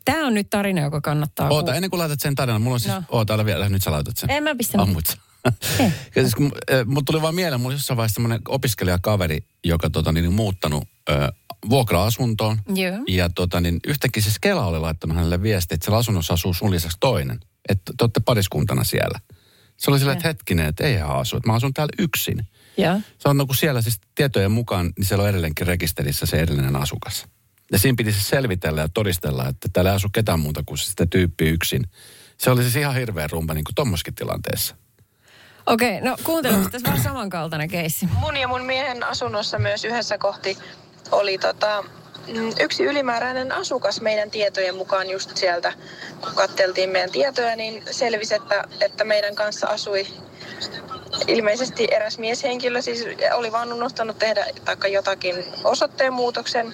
Tämä 0.06 0.28
on 0.28 0.34
nyt 0.34 0.50
tarina, 0.50 0.82
joka 0.82 1.02
kannattaa 1.02 1.50
Oota, 1.50 1.56
kuulla. 1.62 1.76
ennen 1.76 1.90
kuin 1.90 1.98
laitat 2.00 2.20
sen 2.20 2.36
tarinan, 2.36 2.62
mulla 2.62 2.74
on 2.74 2.80
siis, 2.80 2.94
No. 2.96 3.04
oota, 3.10 3.46
vielä, 3.46 3.70
nyt 3.70 3.84
sä 3.84 3.92
laitat 3.92 4.18
sen. 4.18 4.30
En 4.30 4.44
mä 4.44 4.56
pistä 4.56 4.82
Ammut 4.82 5.18
siis, 6.14 6.36
kun, 6.36 6.52
äh, 6.72 6.86
mut 6.86 7.06
tuli 7.06 7.22
vaan 7.22 7.36
mieleen, 7.36 7.62
mulla 7.62 7.72
oli 7.74 7.76
jossain 7.76 7.98
vaiheessa 7.98 8.14
semmoinen 8.16 8.42
opiskelijakaveri, 8.48 9.40
joka 9.64 9.90
tota, 9.90 10.12
niin, 10.12 10.34
muuttanut 10.34 10.84
äh, 11.10 11.30
vuokra-asuntoon. 11.70 12.60
Joo. 12.76 12.98
Ja 13.08 13.30
tota, 13.30 13.62
niin, 13.62 13.80
yhtäkkiä 13.88 14.24
siis 14.24 14.40
Kela 14.40 14.66
oli 14.66 14.80
laittanut 14.80 15.16
hänelle 15.18 15.42
viestiä, 15.42 15.76
että 15.76 15.86
siellä 15.86 15.98
asunnossa 15.98 16.34
asuu 16.34 16.54
sun 16.54 16.72
lisäksi 16.72 16.98
toinen. 17.00 17.40
Että 17.70 17.94
te 17.98 18.04
olette 18.04 18.20
pariskuntana 18.20 18.84
siellä. 18.84 19.20
Se 19.78 19.92
oli 19.92 20.00
silleen, 20.00 20.18
että 20.18 20.28
hetkinen, 20.28 20.66
että 20.66 20.84
ei 20.84 20.96
hän 20.96 21.18
asu, 21.18 21.38
että 21.38 21.50
mä 21.50 21.56
asun 21.56 21.74
täällä 21.74 21.94
yksin. 22.00 22.48
Joo. 22.78 23.02
Se 23.20 23.30
on 23.30 23.38
no, 23.38 23.46
kun 23.46 23.56
siellä 23.56 23.82
siis 23.82 24.02
tietojen 24.16 24.52
mukaan, 24.52 24.94
niin 24.98 25.06
siellä 25.06 25.22
on 25.22 25.30
edelleenkin 25.30 25.68
rekisterissä 25.68 26.26
se 26.26 26.38
edellinen 26.38 26.76
asukas. 26.76 27.26
Ja 27.72 27.80
siinä 27.80 27.96
piti 27.98 28.12
siis 28.12 28.30
selvitellä 28.30 28.82
ja 28.82 28.90
todistella, 28.90 29.48
että 29.48 29.70
täällä 29.74 29.92
ei 29.92 29.96
asu 29.96 30.10
ketään 30.10 30.40
muuta 30.40 30.64
kuin 30.66 30.78
sitä 30.78 31.06
tyyppi 31.06 31.50
yksin. 31.50 31.84
Se 32.38 32.52
oli 32.52 32.62
siis 32.62 32.76
ihan 32.76 32.96
hirveä 32.96 33.28
rumpa 33.28 33.54
niin 33.54 33.64
kuin 33.64 33.76
tommoskin 33.76 34.16
tilanteessa. 34.16 34.76
Okei, 35.66 36.02
no 36.02 36.18
kuuntelepas 36.24 36.68
tässä 36.72 36.88
vähän 36.88 37.04
samankaltainen 37.04 37.70
keissi. 37.70 38.06
mun 38.20 38.38
ja 38.38 38.48
mun 38.48 38.66
miehen 38.66 39.04
asunnossa 39.04 39.60
myös 39.60 39.86
yhdessä 39.86 40.18
kohti 40.18 40.58
oli 41.12 41.38
tota, 41.38 41.84
yksi 42.60 42.84
ylimääräinen 42.84 43.52
asukas 43.52 44.02
meidän 44.02 44.32
tietojen 44.32 44.76
mukaan 44.76 45.10
just 45.10 45.38
sieltä, 45.38 45.74
kun 46.22 46.36
katteltiin 46.36 46.90
meidän 46.90 47.12
tietoja, 47.12 47.56
niin 47.56 47.84
selvisi, 47.92 48.36
että, 48.36 48.64
että 48.82 49.04
meidän 49.04 49.36
kanssa 49.36 49.68
asui 49.68 50.08
ilmeisesti 51.28 51.88
eräs 51.92 52.18
mieshenkilö, 52.18 52.82
siis 52.82 53.06
oli 53.34 53.52
vaan 53.52 53.74
unohtanut 53.74 54.20
tehdä 54.20 54.46
taikka 54.66 54.88
jotakin 54.88 55.36
osoitteen 55.64 56.14
muutoksen. 56.14 56.74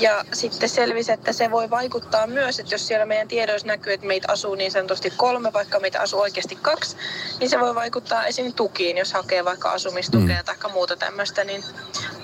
Ja 0.00 0.24
sitten 0.32 0.68
selvisi, 0.68 1.12
että 1.12 1.32
se 1.32 1.50
voi 1.50 1.70
vaikuttaa 1.70 2.26
myös, 2.26 2.58
että 2.60 2.74
jos 2.74 2.86
siellä 2.86 3.06
meidän 3.06 3.28
tiedoissa 3.28 3.66
näkyy, 3.66 3.92
että 3.92 4.06
meitä 4.06 4.32
asuu 4.32 4.54
niin 4.54 4.70
sanotusti 4.70 5.12
kolme, 5.16 5.52
vaikka 5.52 5.80
meitä 5.80 6.00
asuu 6.00 6.20
oikeasti 6.20 6.56
kaksi, 6.56 6.96
niin 7.40 7.50
se 7.50 7.60
voi 7.60 7.74
vaikuttaa 7.74 8.26
esim. 8.26 8.52
tukiin, 8.52 8.98
jos 8.98 9.12
hakee 9.12 9.44
vaikka 9.44 9.70
asumistukea 9.70 10.38
mm. 10.38 10.44
tai 10.44 10.72
muuta 10.72 10.96
tämmöistä. 10.96 11.44
Niin, 11.44 11.64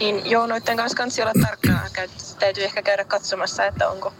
niin 0.01 0.31
joo, 0.31 0.47
noiden 0.47 0.77
kanssa 0.77 0.97
kannattaa 0.97 1.25
olla 1.25 1.47
tarkkana. 1.47 1.81
Täytyy 2.39 2.65
ehkä 2.65 2.83
käydä 2.83 3.05
katsomassa, 3.05 3.67
että 3.67 3.89
onko 3.89 4.13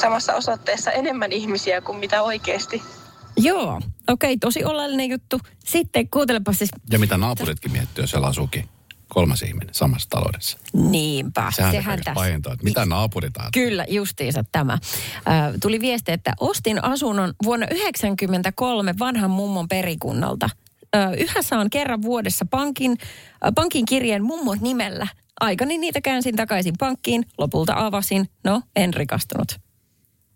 samassa 0.00 0.34
osoitteessa 0.34 0.90
enemmän 0.90 1.32
ihmisiä 1.32 1.80
kuin 1.80 1.98
mitä 1.98 2.22
oikeasti. 2.22 2.82
Joo, 3.36 3.80
okei, 4.08 4.36
tosi 4.36 4.64
oleellinen 4.64 5.10
juttu. 5.10 5.40
Sitten 5.64 6.10
kuuntelepa 6.10 6.52
siis, 6.52 6.70
Ja 6.90 6.98
mitä 6.98 7.16
naapuritkin 7.16 7.72
miettii, 7.72 8.02
jos 8.02 8.10
siellä 8.10 8.26
asuukin 8.26 8.68
kolmas 9.08 9.42
ihminen 9.42 9.74
samassa 9.74 10.08
taloudessa. 10.10 10.58
niinpä, 10.72 11.52
Sehän, 11.56 11.72
sehän 11.72 11.98
tässä. 11.98 12.14
pahentaa, 12.14 12.52
että 12.52 12.64
mitä 12.64 12.84
naapurit 12.86 13.36
ajattelee. 13.36 13.68
Kyllä, 13.68 13.86
justiinsa 13.88 14.44
tämä. 14.52 14.72
Äh, 14.72 14.80
tuli 15.62 15.80
viesti, 15.80 16.12
että 16.12 16.32
ostin 16.40 16.84
asunnon 16.84 17.34
vuonna 17.44 17.66
1993 17.66 18.94
vanhan 18.98 19.30
mummon 19.30 19.68
perikunnalta. 19.68 20.50
Äh, 20.96 21.12
yhä 21.12 21.42
saan 21.42 21.70
kerran 21.70 22.02
vuodessa 22.02 22.44
pankin, 22.50 22.96
äh, 23.00 23.52
pankin 23.54 23.84
kirjeen 23.86 24.24
mummon 24.24 24.58
nimellä. 24.60 25.06
Aikani 25.40 25.78
niitä 25.78 26.00
käänsin 26.00 26.36
takaisin 26.36 26.74
pankkiin, 26.78 27.26
lopulta 27.38 27.72
avasin. 27.76 28.28
No, 28.44 28.62
en 28.76 28.94
rikastunut. 28.94 29.58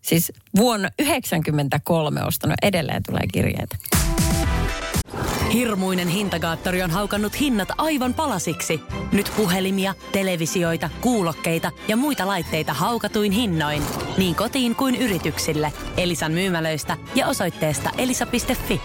Siis 0.01 0.31
vuonna 0.57 0.89
1993 0.97 2.23
ostanut, 2.23 2.55
edelleen 2.61 3.03
tulee 3.07 3.23
kirjeitä. 3.33 3.77
Hirmuinen 5.53 6.07
hintakaattori 6.07 6.81
on 6.81 6.91
haukannut 6.91 7.39
hinnat 7.39 7.67
aivan 7.77 8.13
palasiksi. 8.13 8.81
Nyt 9.11 9.31
puhelimia, 9.37 9.93
televisioita, 10.11 10.89
kuulokkeita 11.01 11.71
ja 11.87 11.97
muita 11.97 12.27
laitteita 12.27 12.73
haukatuin 12.73 13.31
hinnoin. 13.31 13.83
Niin 14.17 14.35
kotiin 14.35 14.75
kuin 14.75 14.95
yrityksille. 14.95 15.73
Elisan 15.97 16.31
myymälöistä 16.31 16.97
ja 17.15 17.27
osoitteesta 17.27 17.89
elisa.fi. 17.97 18.81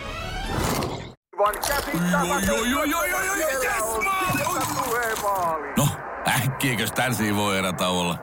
No, 5.77 5.89
äkkiäkös 6.29 6.93
tän 6.93 7.13
voi 7.37 7.59
erätauolla? 7.59 8.19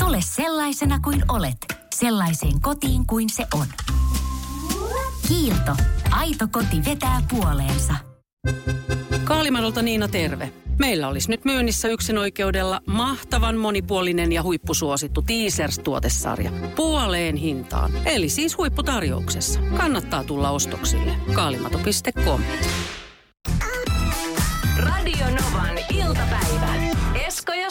Tule 0.00 0.18
sellaisena 0.20 1.00
kuin 1.00 1.24
olet, 1.28 1.75
sellaiseen 1.98 2.60
kotiin 2.60 3.06
kuin 3.06 3.30
se 3.30 3.46
on. 3.54 3.66
Kiilto. 5.28 5.76
Aito 6.10 6.48
koti 6.50 6.84
vetää 6.84 7.22
puoleensa. 7.30 7.94
Kaalimadolta 9.24 9.82
Niina 9.82 10.08
terve. 10.08 10.52
Meillä 10.78 11.08
olisi 11.08 11.30
nyt 11.30 11.44
myynnissä 11.44 11.88
yksin 11.88 12.18
oikeudella 12.18 12.80
mahtavan 12.86 13.56
monipuolinen 13.56 14.32
ja 14.32 14.42
huippusuosittu 14.42 15.22
Teasers-tuotesarja. 15.22 16.50
Puoleen 16.76 17.36
hintaan. 17.36 17.92
Eli 18.04 18.28
siis 18.28 18.58
huipputarjouksessa. 18.58 19.60
Kannattaa 19.76 20.24
tulla 20.24 20.50
ostoksille. 20.50 21.16
Kaalimato.com 21.34 22.42
Radio 24.78 25.26
Novan 25.26 25.78
iltapäivä. 25.90 26.95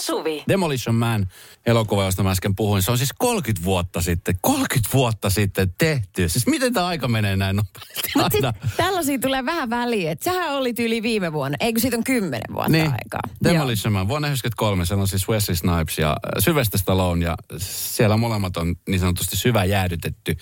Suvi. 0.05 0.43
Demolition 0.47 0.95
Man 0.95 1.27
elokuva, 1.65 2.05
josta 2.05 2.23
mä 2.23 2.31
äsken 2.31 2.55
puhuin, 2.55 2.81
se 2.81 2.91
on 2.91 2.97
siis 2.97 3.13
30 3.17 3.65
vuotta 3.65 4.01
sitten, 4.01 4.37
30 4.41 4.89
vuotta 4.93 5.29
sitten 5.29 5.73
tehty. 5.77 6.29
Siis 6.29 6.47
miten 6.47 6.73
tämä 6.73 6.85
aika 6.85 7.07
menee 7.07 7.35
näin 7.35 7.55
nopeasti 7.55 8.09
aina? 8.15 8.29
sitten 8.29 8.53
tällaisia 8.77 9.19
tulee 9.19 9.45
vähän 9.45 9.69
väliä. 9.69 10.11
että 10.11 10.25
Sähän 10.25 10.55
oli 10.55 10.73
yli 10.79 11.03
viime 11.03 11.33
vuonna. 11.33 11.57
Eikö 11.59 11.79
siitä 11.79 11.97
on 11.97 12.03
kymmenen 12.03 12.53
vuotta 12.53 12.71
Niin, 12.71 12.91
aikaa? 12.91 13.21
Demolition 13.43 13.93
Man, 13.93 14.07
vuonna 14.07 14.27
1993, 14.27 14.85
siellä 14.85 15.01
on 15.01 15.07
siis 15.07 15.29
Wesley 15.29 15.55
Snipes 15.55 15.97
ja 15.97 16.17
Sylvester 16.39 16.79
Stallone 16.79 17.25
ja 17.25 17.35
siellä 17.57 18.17
molemmat 18.17 18.57
on 18.57 18.75
niin 18.87 18.99
sanotusti 18.99 19.37
syvä 19.37 19.65
jäädytetty. 19.65 20.37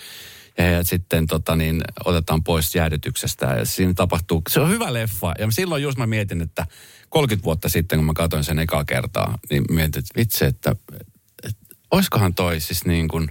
Ja, 0.58 0.70
ja 0.70 0.84
sitten 0.84 1.26
tota, 1.26 1.56
niin, 1.56 1.82
otetaan 2.04 2.44
pois 2.44 2.74
jäädytyksestä 2.74 3.46
ja 3.46 3.64
siinä 3.64 3.94
tapahtuu, 3.94 4.42
se 4.48 4.60
on 4.60 4.68
hyvä 4.70 4.92
leffa. 4.92 5.34
Ja 5.38 5.50
silloin 5.50 5.82
just 5.82 5.98
mä 5.98 6.06
mietin, 6.06 6.42
että 6.42 6.66
30 7.08 7.44
vuotta 7.44 7.68
sitten, 7.68 7.98
kun 7.98 8.06
mä 8.06 8.12
katsoin 8.14 8.44
sen 8.44 8.58
ekaa 8.58 8.84
kertaa, 8.84 9.38
niin 9.50 9.64
mietin, 9.70 9.98
että 9.98 10.18
vitsi, 10.18 10.44
että, 10.44 10.76
että 11.42 11.76
oiskohan 11.90 12.34
toi 12.34 12.60
siis 12.60 12.84
niin 12.84 13.08
kuin, 13.08 13.28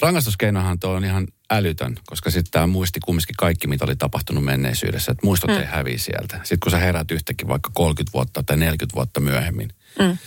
rangaistuskeinohan 0.00 0.78
toi 0.78 0.96
on 0.96 1.04
ihan 1.04 1.26
älytön, 1.50 1.96
koska 2.06 2.30
sitten 2.30 2.50
tämä 2.50 2.66
muisti 2.66 3.00
kumminkin 3.00 3.36
kaikki, 3.38 3.66
mitä 3.66 3.84
oli 3.84 3.96
tapahtunut 3.96 4.44
menneisyydessä. 4.44 5.12
Että 5.12 5.26
muistot 5.26 5.50
mm. 5.50 5.56
ei 5.56 5.64
häviä 5.64 5.98
sieltä. 5.98 6.36
Sitten 6.36 6.60
kun 6.60 6.70
sä 6.70 6.78
herät 6.78 7.10
yhtäkin 7.10 7.48
vaikka 7.48 7.70
30 7.74 8.12
vuotta 8.12 8.42
tai 8.42 8.56
40 8.56 8.94
vuotta 8.96 9.20
myöhemmin, 9.20 9.68
mm. 9.98 10.18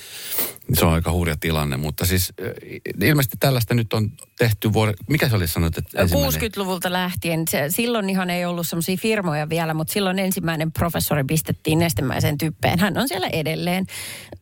Se 0.74 0.86
on 0.86 0.94
aika 0.94 1.12
hurja 1.12 1.36
tilanne. 1.40 1.78
Mutta 1.78 2.06
siis 2.06 2.34
äh, 2.42 3.10
ilmeisesti 3.10 3.38
tällaista 3.40 3.74
nyt 3.74 3.94
on 3.94 4.12
tehty 4.38 4.74
vuori... 4.74 4.94
Mikä 5.10 5.30
se 5.30 5.36
oli 5.36 5.48
sanonut, 5.48 5.78
että 5.78 6.02
ensimmäinen? 6.02 6.42
60-luvulta 6.42 6.94
lähtien. 6.94 7.44
Se, 7.50 7.66
silloin 7.70 8.10
ihan 8.10 8.30
ei 8.30 8.46
ollut 8.46 8.68
semmoisia 8.68 8.98
firmoja 8.98 9.50
vielä, 9.50 9.74
mutta 9.74 9.94
silloin 9.94 10.20
ensimmäinen 10.20 10.72
professori 10.72 11.24
pistettiin 11.24 11.80
nestemäiseen 11.80 12.38
typpeen. 12.38 12.80
Hän 12.80 12.98
on 12.98 13.08
siellä 13.08 13.28
edelleen. 13.28 13.86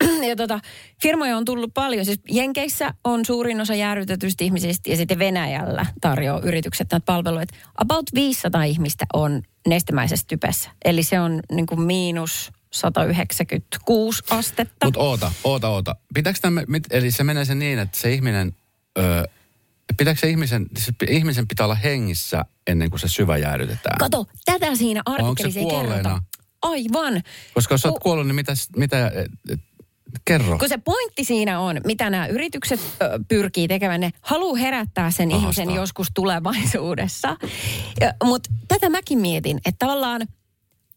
ja 0.29 0.35
tota, 0.35 0.59
firmoja 1.01 1.37
on 1.37 1.45
tullut 1.45 1.73
paljon. 1.73 2.05
Siis 2.05 2.19
Jenkeissä 2.31 2.93
on 3.03 3.25
suurin 3.25 3.61
osa 3.61 3.75
jäädytetyistä 3.75 4.43
ihmisistä 4.43 4.89
ja 4.89 4.97
sitten 4.97 5.19
Venäjällä 5.19 5.85
tarjoaa 6.01 6.41
yritykset 6.43 6.91
näitä 6.91 7.05
palveluita. 7.05 7.55
About 7.77 8.05
500 8.13 8.63
ihmistä 8.63 9.05
on 9.13 9.41
nestemäisessä 9.67 10.25
typessä. 10.27 10.69
Eli 10.85 11.03
se 11.03 11.19
on 11.19 11.39
niin 11.51 11.65
kuin 11.65 11.81
miinus 11.81 12.51
196 12.75 14.23
astetta. 14.29 14.85
Mutta 14.85 14.99
oota, 14.99 15.31
oota, 15.43 15.69
oota. 15.69 15.95
Pitääkö 16.13 16.39
tämä, 16.41 16.61
eli 16.91 17.11
se 17.11 17.23
menee 17.23 17.45
se 17.45 17.55
niin, 17.55 17.79
että 17.79 17.99
se 17.99 18.13
ihminen, 18.13 18.55
öö, 18.97 19.23
pitääkö 19.97 20.19
se 20.19 20.29
ihmisen, 20.29 20.65
se 20.77 20.91
ihmisen 21.09 21.47
pitää 21.47 21.65
olla 21.65 21.75
hengissä 21.75 22.45
ennen 22.67 22.89
kuin 22.89 22.99
se 22.99 23.07
syvä 23.07 23.37
jäädytetään? 23.37 23.97
Kato, 23.99 24.25
tätä 24.45 24.75
siinä 24.75 25.01
artikkelissa 25.05 25.59
ei 25.59 25.65
kerrota. 25.65 26.21
Aivan. 26.61 27.21
Koska 27.53 27.73
jos 27.73 27.81
sä 27.81 27.87
oot 27.87 27.95
Ku- 27.95 27.99
kuollut, 28.03 28.27
niin 28.27 28.35
mitä, 28.35 28.53
mitä 28.77 29.07
et, 29.07 29.31
et, 29.49 29.59
kerro. 30.25 30.57
Kun 30.57 30.69
se 30.69 30.77
pointti 30.77 31.23
siinä 31.23 31.59
on, 31.59 31.81
mitä 31.85 32.09
nämä 32.09 32.27
yritykset 32.27 32.79
ö, 33.01 33.19
pyrkii 33.27 33.67
tekemään, 33.67 34.01
ne 34.01 34.11
haluaa 34.21 34.55
herättää 34.55 35.11
sen 35.11 35.29
Ahastaa. 35.29 35.41
ihmisen 35.41 35.75
joskus 35.75 36.07
tulevaisuudessa. 36.13 37.37
Mutta 38.23 38.49
tätä 38.67 38.89
mäkin 38.89 39.19
mietin, 39.19 39.57
että 39.57 39.85
tavallaan 39.85 40.21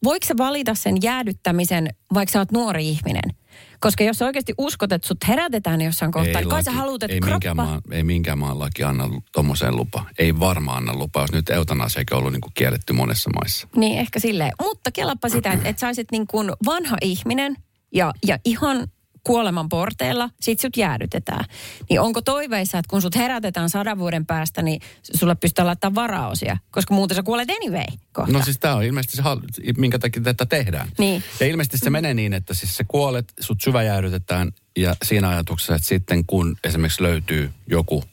voiko 0.03 0.25
sä 0.25 0.33
valita 0.37 0.75
sen 0.75 0.97
jäädyttämisen, 1.03 1.89
vaikka 2.13 2.33
sä 2.33 2.39
oot 2.39 2.51
nuori 2.51 2.89
ihminen? 2.89 3.35
Koska 3.79 4.03
jos 4.03 4.17
sä 4.17 4.25
oikeasti 4.25 4.53
uskot, 4.57 4.91
että 4.91 5.07
sut 5.07 5.17
herätetään 5.27 5.81
jossain 5.81 6.11
kohtaa, 6.11 6.41
niin 6.41 6.49
kai 6.49 6.63
sä 6.63 6.71
haluat, 6.71 7.03
että 7.03 7.13
ei, 7.13 7.19
kroppa... 7.19 7.33
minkään 7.33 7.55
maan, 7.55 7.81
ei 7.91 8.03
minkään 8.03 8.39
maan 8.39 8.59
laki 8.59 8.83
anna 8.83 9.09
tuommoiseen 9.31 9.75
lupa. 9.75 10.05
Ei 10.19 10.39
varmaan 10.39 10.77
anna 10.77 10.93
lupa, 10.93 11.21
jos 11.21 11.31
nyt 11.31 11.49
eutanasiakin 11.49 12.13
on 12.15 12.19
ollut 12.19 12.33
niin 12.33 12.41
kuin 12.41 12.53
kielletty 12.53 12.93
monessa 12.93 13.29
maissa. 13.29 13.67
Niin, 13.75 13.99
ehkä 13.99 14.19
silleen. 14.19 14.51
Mutta 14.61 14.91
kelappa 14.91 15.29
sitä, 15.29 15.51
että, 15.53 15.69
että 15.69 15.79
sä 15.79 15.87
olisit 15.87 16.11
niin 16.11 16.27
kuin 16.27 16.51
vanha 16.65 16.97
ihminen 17.01 17.55
ja, 17.93 18.13
ja 18.27 18.39
ihan 18.45 18.87
kuoleman 19.29 19.69
porteilla, 19.69 20.29
sit 20.41 20.59
sut 20.59 20.77
jäädytetään. 20.77 21.45
Niin 21.89 22.01
onko 22.01 22.21
toiveissa, 22.21 22.77
että 22.77 22.89
kun 22.89 23.01
sut 23.01 23.15
herätetään 23.15 23.69
sadan 23.69 23.99
vuoden 23.99 24.25
päästä, 24.25 24.61
niin 24.61 24.81
sulle 25.15 25.35
pystytään 25.35 25.67
laittamaan 25.67 25.95
varaosia? 25.95 26.57
Koska 26.71 26.93
muuten 26.93 27.15
sä 27.15 27.23
kuolet 27.23 27.49
anyway 27.49 27.85
kohta. 28.11 28.33
No 28.33 28.41
siis 28.43 28.59
tämä 28.59 28.75
on 28.75 28.83
ilmeisesti 28.83 29.17
se, 29.17 29.23
hal- 29.23 29.41
minkä 29.77 29.99
takia 29.99 30.23
tätä 30.23 30.45
tehdään. 30.45 30.89
Niin. 30.97 31.23
Ja 31.39 31.47
ilmeisesti 31.47 31.77
se 31.77 31.89
menee 31.89 32.13
niin, 32.13 32.33
että 32.33 32.53
siis 32.53 32.77
se 32.77 32.83
kuolet, 32.83 33.33
sut 33.39 33.61
syväjäädytetään 33.61 34.51
ja 34.77 34.95
siinä 35.03 35.29
ajatuksessa, 35.29 35.75
että 35.75 35.87
sitten 35.87 36.25
kun 36.25 36.57
esimerkiksi 36.63 37.03
löytyy 37.03 37.51
joku 37.67 38.03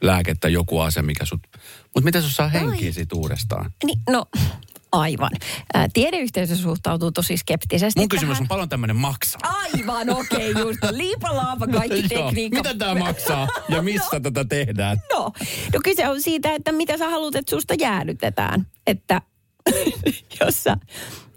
lääke 0.00 0.34
tai 0.34 0.52
joku 0.52 0.80
ase, 0.80 1.02
mikä 1.02 1.24
sut... 1.24 1.40
Mutta 1.94 2.04
miten 2.04 2.22
sun 2.22 2.30
saa 2.30 2.48
henkiä 2.48 2.92
siitä 2.92 3.16
uudestaan? 3.16 3.72
Niin, 3.84 4.00
no 4.10 4.26
aivan. 4.92 5.30
Tiedeyhteisö 5.92 6.56
suhtautuu 6.56 7.12
tosi 7.12 7.36
skeptisesti 7.36 8.00
Mun 8.00 8.08
kysymys 8.08 8.32
tähän. 8.34 8.44
on, 8.44 8.48
paljon 8.48 8.68
tämmöinen 8.68 8.96
maksaa? 8.96 9.40
Aivan 9.42 10.10
okei, 10.10 10.50
okay, 10.50 10.62
just. 10.62 10.78
Liipa 10.90 11.36
laapa 11.36 11.66
kaikki 11.66 12.02
tekniikka. 12.02 12.56
Mitä 12.56 12.74
tämä 12.74 12.94
maksaa 12.94 13.48
ja 13.68 13.82
missä 13.82 14.20
tätä 14.20 14.44
tehdään? 14.44 14.98
No, 15.12 15.32
no 15.74 15.80
kyse 15.84 16.08
on 16.08 16.22
siitä, 16.22 16.54
että 16.54 16.72
mitä 16.72 16.98
sä 16.98 17.08
haluat, 17.08 17.34
että 17.36 17.50
susta 17.50 17.74
jäädytetään. 17.78 18.66
Että 18.86 19.22
jos 20.40 20.64
sä, 20.64 20.76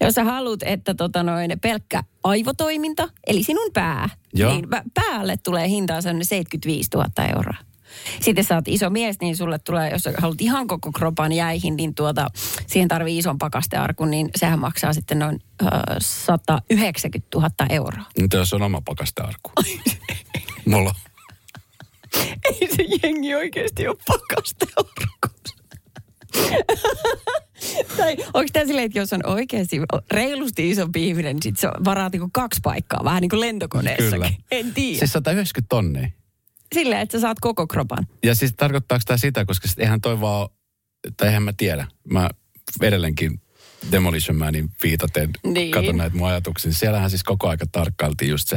jos 0.01 0.13
sä 0.13 0.23
haluat, 0.23 0.63
että 0.63 0.93
tota 0.93 1.23
noin, 1.23 1.59
pelkkä 1.61 2.03
aivotoiminta, 2.23 3.09
eli 3.27 3.43
sinun 3.43 3.69
pää, 3.73 4.09
Joo. 4.33 4.53
niin 4.53 4.65
pä- 4.65 4.89
päälle 4.93 5.37
tulee 5.37 5.67
hintaa 5.67 6.01
sellainen 6.01 6.25
75 6.25 6.89
000 6.93 7.09
euroa. 7.37 7.70
Sitten 8.19 8.43
sä 8.43 8.55
oot 8.55 8.67
iso 8.67 8.89
mies, 8.89 9.15
niin 9.21 9.35
sulle 9.37 9.59
tulee, 9.59 9.89
jos 9.89 10.09
haluat 10.17 10.41
ihan 10.41 10.67
koko 10.67 10.91
kropan 10.91 11.31
jäihin, 11.31 11.75
niin 11.75 11.95
tuota, 11.95 12.27
siihen 12.67 12.87
tarvii 12.87 13.17
ison 13.17 13.37
pakastearkun, 13.37 14.11
niin 14.11 14.29
sehän 14.35 14.59
maksaa 14.59 14.93
sitten 14.93 15.19
noin 15.19 15.39
äh, 15.63 15.69
190 15.99 17.37
000 17.37 17.49
euroa. 17.69 18.03
Nyt 18.19 18.33
jos 18.33 18.53
on 18.53 18.61
oma 18.61 18.81
pakastearkku. 18.85 19.51
Mulla. 20.65 20.95
Ei 22.43 22.75
se 22.75 22.83
jengi 23.03 23.35
oikeasti 23.35 23.87
ole 23.87 23.97
pakastearkut. 24.07 25.41
tai 27.97 28.17
onko 28.33 28.49
tämä 28.53 28.65
silleen, 28.65 28.85
että 28.85 28.99
jos 28.99 29.13
on 29.13 29.25
oikeasti 29.25 29.81
reilusti 30.11 30.69
isompi 30.69 31.07
ihminen, 31.07 31.35
niin 31.35 31.43
sit 31.43 31.57
se 31.57 31.67
varaat 31.85 32.13
niinku 32.13 32.29
kaksi 32.33 32.59
paikkaa, 32.63 33.03
vähän 33.03 33.21
niin 33.21 33.29
kuin 33.29 33.39
lentokoneessakin. 33.39 34.11
Kyllä. 34.11 34.31
En 34.51 34.73
tiedä. 34.73 34.99
Siis 34.99 35.13
190 35.13 35.69
tonnia. 35.69 36.07
Silleen, 36.75 37.01
että 37.01 37.17
sä 37.17 37.21
saat 37.21 37.37
koko 37.41 37.67
kropan. 37.67 38.07
Ja 38.23 38.35
siis 38.35 38.53
tarkoittaako 38.57 39.03
tämä 39.07 39.17
sitä, 39.17 39.45
koska 39.45 39.67
sit 39.67 39.79
eihän 39.79 40.01
toi 40.01 40.21
vaan, 40.21 40.49
tai 41.17 41.27
eihän 41.27 41.43
mä 41.43 41.53
tiedä. 41.57 41.87
Mä 42.09 42.29
edelleenkin 42.81 43.41
Demolition 43.91 44.37
Manin 44.37 44.69
viitaten 44.83 45.29
Niin. 45.43 45.71
katson 45.71 45.97
näitä 45.97 46.15
mun 46.17 46.27
ajatuksia. 46.27 46.73
Siellähän 46.73 47.09
siis 47.09 47.23
koko 47.23 47.47
aika 47.49 47.65
tarkkailtiin 47.71 48.31
just 48.31 48.47
se, 48.47 48.55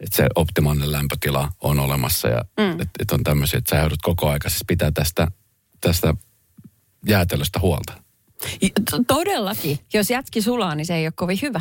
että 0.00 0.16
se 0.16 0.26
optimaalinen 0.34 0.92
lämpötila 0.92 1.52
on 1.60 1.78
olemassa 1.78 2.28
ja 2.28 2.44
mm. 2.60 2.70
että 2.70 2.90
et 2.98 3.10
on 3.10 3.22
tämmöisiä, 3.24 3.58
että 3.58 3.76
sä 3.76 3.80
joudut 3.80 4.02
koko 4.02 4.28
aika 4.28 4.48
siis 4.48 4.64
pitää 4.66 4.90
tästä, 4.90 5.28
tästä 5.80 6.14
jäätelöstä 7.08 7.60
huolta. 7.60 7.92
Todellakin. 9.06 9.78
Jos 9.94 10.10
jätki 10.10 10.42
sulaa, 10.42 10.74
niin 10.74 10.86
se 10.86 10.94
ei 10.94 11.06
ole 11.06 11.12
kovin 11.16 11.38
hyvä. 11.42 11.60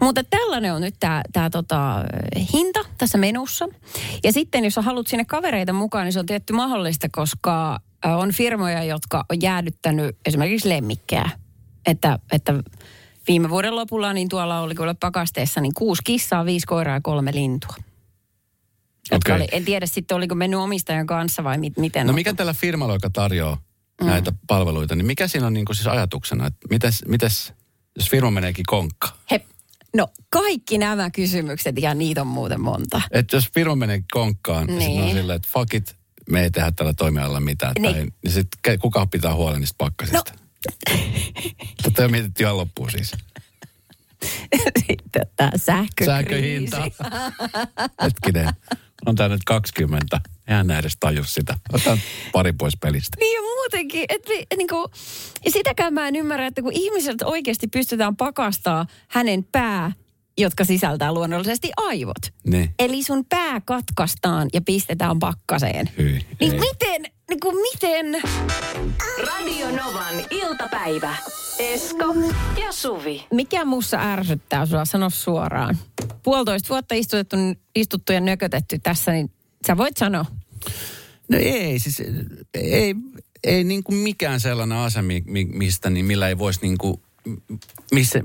Mutta 0.00 0.24
tällainen 0.24 0.74
on 0.74 0.80
nyt 0.80 0.94
tämä 1.00 1.22
tää 1.32 1.50
tota, 1.50 2.04
hinta 2.52 2.80
tässä 2.98 3.18
menussa. 3.18 3.68
Ja 4.24 4.32
sitten 4.32 4.64
jos 4.64 4.76
haluat 4.76 5.06
sinne 5.06 5.24
kavereita 5.24 5.72
mukaan, 5.72 6.04
niin 6.04 6.12
se 6.12 6.20
on 6.20 6.26
tietty 6.26 6.52
mahdollista, 6.52 7.08
koska 7.12 7.80
ö, 8.04 8.08
on 8.08 8.32
firmoja, 8.32 8.84
jotka 8.84 9.24
on 9.30 9.42
jäädyttänyt 9.42 10.16
esimerkiksi 10.26 10.68
lemmikkejä. 10.68 11.30
Että, 11.86 12.18
että 12.32 12.54
viime 13.28 13.50
vuoden 13.50 13.76
lopulla 13.76 14.12
niin 14.12 14.28
tuolla 14.28 14.60
oli 14.60 14.74
kuule 14.74 14.94
pakasteessa 14.94 15.60
niin 15.60 15.74
kuusi 15.74 16.02
kissaa, 16.04 16.44
viisi 16.44 16.66
koiraa 16.66 16.96
ja 16.96 17.00
kolme 17.00 17.30
lintua. 17.34 17.74
Okei. 19.12 19.34
oli, 19.34 19.48
en 19.52 19.64
tiedä 19.64 19.86
sitten, 19.86 20.16
oliko 20.16 20.34
mennyt 20.34 20.60
omistajan 20.60 21.06
kanssa 21.06 21.44
vai 21.44 21.58
mit, 21.58 21.76
miten. 21.76 22.06
No 22.06 22.12
mikä 22.12 22.34
tällä 22.34 22.54
firmalla, 22.54 22.94
joka 22.94 23.10
tarjoaa 23.10 23.58
mm. 24.00 24.06
näitä 24.06 24.32
palveluita, 24.46 24.94
niin 24.94 25.06
mikä 25.06 25.28
siinä 25.28 25.46
on 25.46 25.52
niin 25.52 25.64
kuin 25.64 25.76
siis 25.76 25.86
ajatuksena, 25.86 26.46
että 26.46 26.66
mites, 26.70 27.04
mites, 27.08 27.52
jos 28.00 28.10
firma 28.10 28.30
meneekin 28.30 28.64
konkkaan? 28.66 29.14
He, 29.30 29.44
no 29.96 30.08
kaikki 30.30 30.78
nämä 30.78 31.10
kysymykset, 31.10 31.78
ja 31.78 31.94
niitä 31.94 32.20
on 32.20 32.26
muuten 32.26 32.60
monta. 32.60 33.02
Että 33.10 33.36
jos 33.36 33.50
firma 33.54 33.76
menee 33.76 34.02
konkkaan, 34.12 34.66
niin, 34.66 34.78
niin. 34.78 34.90
Niin. 34.90 35.02
on 35.02 35.10
silleen, 35.10 35.36
että 35.36 35.48
fuck 35.52 35.74
it, 35.74 35.96
me 36.30 36.42
ei 36.42 36.50
tehdä 36.50 36.72
tällä 36.76 36.92
toimialalla 36.94 37.40
mitään. 37.40 37.72
Niin. 37.78 37.94
Tai, 37.94 38.06
niin 38.24 38.32
sitten 38.32 38.78
kuka 38.78 39.06
pitää 39.06 39.34
huolen 39.34 39.60
niistä 39.60 39.74
pakkasista? 39.78 40.32
No. 40.32 40.96
Tätä 41.82 42.04
on 42.04 42.10
mietitty 42.10 42.42
ihan 42.42 42.56
loppuun 42.56 42.90
siis. 42.90 43.12
Sitten 44.86 45.26
tämä 45.36 45.50
sähkökriisi. 45.56 46.06
Sähköhinta. 46.06 46.90
Hetkinen. 48.02 48.48
On 49.06 49.14
tää 49.14 49.28
nyt 49.28 49.44
20. 49.46 50.20
Eihän 50.48 50.66
nää 50.66 50.78
edes 50.78 50.96
taju 51.00 51.24
sitä. 51.24 51.58
Otan 51.72 51.98
pari 52.32 52.52
pois 52.52 52.74
pelistä. 52.80 53.16
Niin 53.20 53.34
ja 53.34 53.40
muutenkin, 53.42 54.04
että 54.08 54.30
niin 54.56 54.68
kuin, 54.68 54.86
ja 55.44 55.50
sitäkään 55.50 55.94
mä 55.94 56.08
en 56.08 56.16
ymmärrä, 56.16 56.46
että 56.46 56.62
kun 56.62 56.72
ihmiseltä 56.72 57.26
oikeasti 57.26 57.66
pystytään 57.68 58.16
pakastaa 58.16 58.86
hänen 59.08 59.44
pää, 59.52 59.92
jotka 60.38 60.64
sisältää 60.64 61.12
luonnollisesti 61.12 61.70
aivot. 61.76 62.16
Niin. 62.46 62.74
Eli 62.78 63.02
sun 63.02 63.24
pää 63.28 63.60
katkaistaan 63.64 64.48
ja 64.52 64.60
pistetään 64.60 65.18
pakkaseen. 65.18 65.90
Hyi, 65.98 66.26
Niin 66.40 66.52
ei. 66.52 66.60
miten, 66.60 67.12
niin 67.30 67.40
kuin 67.40 67.56
miten? 67.56 68.22
Radio 69.26 69.70
Novan 69.70 70.14
iltapäivä. 70.30 71.16
Esko 71.60 72.14
ja 72.62 72.72
Suvi. 72.72 73.26
Mikä 73.32 73.64
mussa 73.64 73.98
ärsyttää 74.12 74.66
sua, 74.66 74.84
sano 74.84 75.10
suoraan. 75.10 75.78
Puolitoista 76.22 76.68
vuotta 76.68 76.94
istutettu, 76.94 77.36
istuttu 77.74 78.12
ja 78.12 78.20
nökötetty 78.20 78.78
tässä, 78.78 79.12
niin 79.12 79.30
sä 79.66 79.76
voit 79.76 79.96
sanoa. 79.96 80.24
No 81.28 81.38
ei, 81.38 81.78
siis 81.78 82.02
ei, 82.54 82.94
ei 83.44 83.64
niin 83.64 83.84
kuin 83.84 83.98
mikään 83.98 84.40
sellainen 84.40 84.78
asia, 84.78 85.02
mi, 85.02 85.22
mi, 85.26 85.44
mistä, 85.44 85.90
niin 85.90 86.04
millä 86.04 86.28
ei 86.28 86.38
voisi 86.38 86.60
niin 86.62 86.78
kuin, 86.78 87.02
missä, 87.92 88.22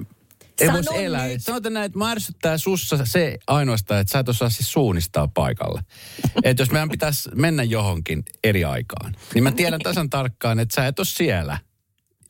ei 0.62 0.68
Sano 0.68 0.74
voisi 0.74 1.04
elää. 1.04 1.28
nyt. 1.28 1.44
Sanotaan 1.44 1.74
näin, 1.74 1.86
että 1.86 1.98
mä 1.98 2.12
ärsyttää 2.12 2.58
sussa 2.58 3.06
se 3.06 3.38
ainoastaan, 3.48 4.02
että 4.02 4.12
sä 4.12 4.20
et 4.20 4.30
osaa 4.30 4.50
siis 4.50 4.72
suunnistaa 4.72 5.28
paikalle. 5.28 5.82
että 6.44 6.62
jos 6.64 6.72
meidän 6.72 6.90
pitäisi 6.90 7.30
mennä 7.36 7.64
johonkin 7.64 8.26
eri 8.44 8.64
aikaan, 8.64 9.16
niin 9.34 9.44
mä 9.44 9.52
tiedän 9.52 9.82
tasan 9.84 10.10
tarkkaan, 10.10 10.60
että 10.60 10.76
sä 10.76 10.88
et 10.88 11.00
ole 11.00 11.06
siellä. 11.06 11.58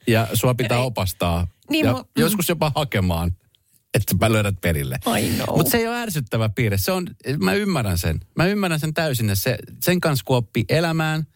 Ja 0.08 0.28
sua 0.34 0.54
pitää 0.56 0.80
opastaa 0.80 1.48
Niin 1.70 1.86
ja 1.86 1.94
mu- 1.94 2.06
joskus 2.18 2.50
jopa 2.50 2.72
hakemaan, 2.76 3.32
että 3.94 4.15
sä 4.22 4.34
löydät 4.34 4.56
perille. 4.62 5.00
Mutta 5.56 5.72
se 5.72 5.78
ei 5.78 5.88
ole 5.88 6.02
ärsyttävä 6.02 6.50
piirre. 6.50 6.78
Se 6.78 6.91
on, 6.91 7.08
mä 7.39 7.54
ymmärrän 7.54 7.98
sen. 7.98 8.20
Mä 8.36 8.46
ymmärrän 8.46 8.80
sen 8.80 8.94
täysin. 8.94 9.30
Ja 9.30 9.36
se, 9.36 9.58
sen 9.84 10.02
kanssa 10.02 10.26
kun 10.26 10.38
oppii 10.38 10.65
elämään, 10.70 11.28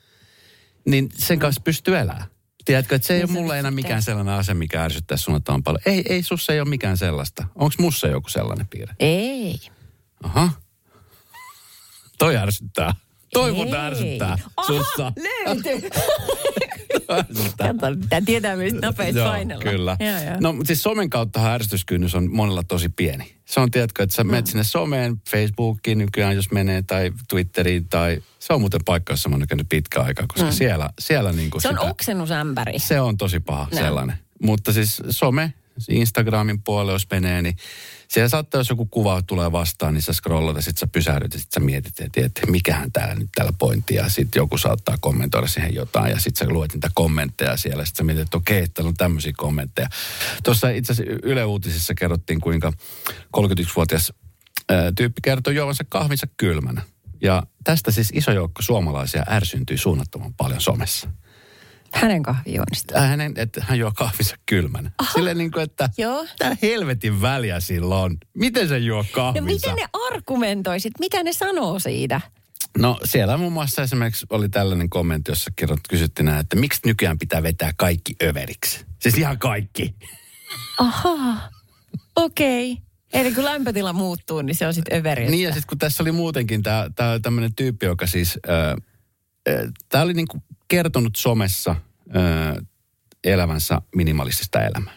niin 0.85 1.09
sen 1.17 1.39
kanssa 1.39 1.61
pystyy 1.61 1.97
elämään. 1.97 2.25
Tiedätkö, 2.65 2.95
että 2.95 3.07
se 3.07 3.13
ei 3.13 3.19
Niin 3.19 3.29
ole 3.29 3.41
mulle 3.41 3.59
enää 3.59 3.71
mikään 3.71 4.01
sellainen 4.01 4.33
asia, 4.33 4.55
mikä 4.55 4.83
ärsyttää 4.83 5.17
suunnataan 5.17 5.63
paljon. 5.63 5.81
Ei, 5.85 6.03
ei 6.09 6.23
sussa 6.23 6.53
ei 6.53 6.59
ole 6.59 6.69
mikään 6.69 6.97
sellaista. 6.97 7.47
Onko 7.55 7.73
mussa 7.79 8.07
joku 8.07 8.29
sellainen 8.29 8.67
piirre? 8.67 8.95
Ei. 8.99 9.59
Aha. 10.23 10.49
Toi 12.17 12.37
ärsyttää. 12.37 12.93
Toi 13.33 13.51
mun 13.51 13.67
Ei. 13.67 13.75
ärsyttää 13.75 14.37
Aha, 14.57 14.67
sussa. 14.67 15.13
ärsyttää. 17.11 17.73
Kato, 17.73 17.95
pitää 18.01 18.21
tietää 18.25 18.55
myös 18.55 18.73
nopeasti 18.73 19.19
painella. 19.21 19.63
kyllä. 19.63 19.97
Joo, 19.99 20.09
joo. 20.09 20.37
No, 20.41 20.53
mutta 20.53 20.67
siis 20.67 20.83
somen 20.83 21.09
kautta 21.09 21.53
ärsytyskynnys 21.53 22.15
on 22.15 22.31
monella 22.31 22.63
tosi 22.63 22.89
pieni. 22.89 23.35
Se 23.45 23.59
on, 23.59 23.71
tiedätkö, 23.71 24.03
että 24.03 24.15
sä 24.15 24.23
menet 24.23 24.47
sinne 24.47 24.63
someen, 24.63 25.21
Facebookiin 25.29 25.97
nykyään, 25.97 26.35
jos 26.35 26.51
menee, 26.51 26.81
tai 26.81 27.11
Twitteriin, 27.29 27.89
tai 27.89 28.21
se 28.39 28.53
on 28.53 28.59
muuten 28.61 28.81
paikka, 28.85 29.13
jossa 29.13 29.29
mä 29.29 29.35
oon 29.35 29.47
käynyt 29.47 29.69
pitkä 29.69 30.01
aikaa, 30.01 30.25
koska 30.27 30.45
mm. 30.49 30.53
siellä, 30.53 30.89
siellä 30.99 31.31
niinku 31.31 31.59
Se 31.59 31.67
on 31.69 31.75
sitä, 31.75 31.89
oksennusämpäri. 31.89 32.79
se 32.79 33.01
on 33.01 33.17
tosi 33.17 33.39
paha 33.39 33.67
No. 33.71 33.77
sellainen. 33.77 34.17
Mutta 34.43 34.73
siis 34.73 35.01
some, 35.09 35.53
Instagramin 35.89 36.61
puolelle, 36.61 36.91
jos 36.91 37.07
menee, 37.11 37.41
niin 37.41 37.57
siellä 38.07 38.29
saattaa, 38.29 38.59
jos 38.59 38.69
joku 38.69 38.85
kuva 38.85 39.21
tulee 39.21 39.51
vastaan, 39.51 39.93
niin 39.93 40.01
sä 40.01 40.13
scrollat 40.13 40.55
ja 40.55 40.61
sit 40.61 40.77
sä 40.77 40.87
pysähdyt 40.87 41.33
ja 41.33 41.39
sit 41.39 41.51
sä 41.51 41.59
mietit, 41.59 41.99
että, 41.99 42.25
että 42.25 42.51
mikähän 42.51 42.91
täällä 42.91 43.15
nyt 43.15 43.29
tällä 43.35 43.53
pointti. 43.59 43.95
Ja 43.95 44.09
sit 44.09 44.35
joku 44.35 44.57
saattaa 44.57 44.97
kommentoida 44.99 45.47
siihen 45.47 45.75
jotain 45.75 46.11
ja 46.11 46.19
sit 46.19 46.35
sä 46.35 46.45
luet 46.49 46.73
niitä 46.73 46.91
kommentteja 46.93 47.57
siellä. 47.57 47.85
Sit 47.85 47.95
sä 47.95 48.03
mietit, 48.03 48.23
että 48.23 48.37
okei, 48.37 48.67
täällä 48.67 48.89
on 48.89 48.97
tämmöisiä 48.97 49.33
kommentteja. 49.37 49.87
Tuossa 50.43 50.69
itse 50.69 50.93
asiassa 50.93 51.19
Yle 51.23 51.45
Uutisissa 51.45 51.93
kerrottiin, 51.93 52.41
kuinka 52.41 52.73
31-vuotias 53.37 54.13
ää, 54.69 54.91
tyyppi 54.95 55.21
kertoi 55.23 55.55
juovansa 55.55 55.83
kahvinsa 55.89 56.27
kylmänä. 56.37 56.81
Ja 57.21 57.43
tästä 57.63 57.91
siis 57.91 58.11
iso 58.13 58.31
joukko 58.31 58.61
suomalaisia 58.61 59.23
ärsyntyi 59.29 59.77
suunnattoman 59.77 60.33
paljon 60.33 60.61
somessa. 60.61 61.09
Hänen 61.93 62.23
kahvijuonnista. 62.23 62.97
Äh, 62.97 63.09
hänen, 63.09 63.33
että 63.35 63.65
hän 63.67 63.79
juo 63.79 63.91
kahvinsa 63.95 64.35
kylmänä. 64.45 64.91
Silleen 65.13 65.37
niin 65.37 65.51
kuin, 65.51 65.63
että 65.63 65.89
Joo. 65.97 66.23
mitä 66.23 66.57
helvetin 66.61 67.21
väliä 67.21 67.59
sillä 67.59 67.95
on. 67.95 68.17
Miten 68.37 68.67
se 68.67 68.77
juo 68.77 68.97
No 68.97 69.05
kahvinsa? 69.11 69.45
miten 69.45 69.75
ne 69.75 69.85
argumentoisit? 70.11 70.93
Mitä 70.99 71.23
ne 71.23 71.33
sanoo 71.33 71.79
siitä? 71.79 72.21
No 72.77 72.99
siellä 73.03 73.37
muun 73.37 73.53
muassa 73.53 73.81
esimerkiksi 73.81 74.25
oli 74.29 74.49
tällainen 74.49 74.89
kommentti, 74.89 75.31
jossa 75.31 75.51
kerrot, 75.55 75.79
kysyttiin 75.89 76.25
näin, 76.25 76.39
että 76.39 76.55
miksi 76.55 76.79
nykyään 76.85 77.19
pitää 77.19 77.43
vetää 77.43 77.71
kaikki 77.77 78.15
överiksi? 78.23 78.85
Siis 78.99 79.17
ihan 79.17 79.39
kaikki. 79.39 79.95
Ahaa, 80.79 81.49
okei. 82.15 82.71
Okay. 82.71 82.83
Eli 83.13 83.33
kun 83.33 83.45
lämpötila 83.45 83.93
muuttuu, 83.93 84.41
niin 84.41 84.55
se 84.55 84.67
on 84.67 84.73
sitten 84.73 84.99
överi. 84.99 85.27
Niin 85.27 85.43
ja 85.43 85.49
sitten 85.49 85.67
kun 85.67 85.77
tässä 85.77 86.03
oli 86.03 86.11
muutenkin 86.11 86.63
tämä 86.63 87.19
tämmöinen 87.21 87.55
tyyppi, 87.55 87.85
joka 87.85 88.07
siis, 88.07 88.39
tämä 89.89 90.03
oli 90.03 90.13
niinku 90.13 90.43
kertonut 90.69 91.15
somessa 91.15 91.75
ö, 92.15 92.61
elävänsä 93.23 93.81
minimalistista 93.95 94.61
elämää. 94.61 94.93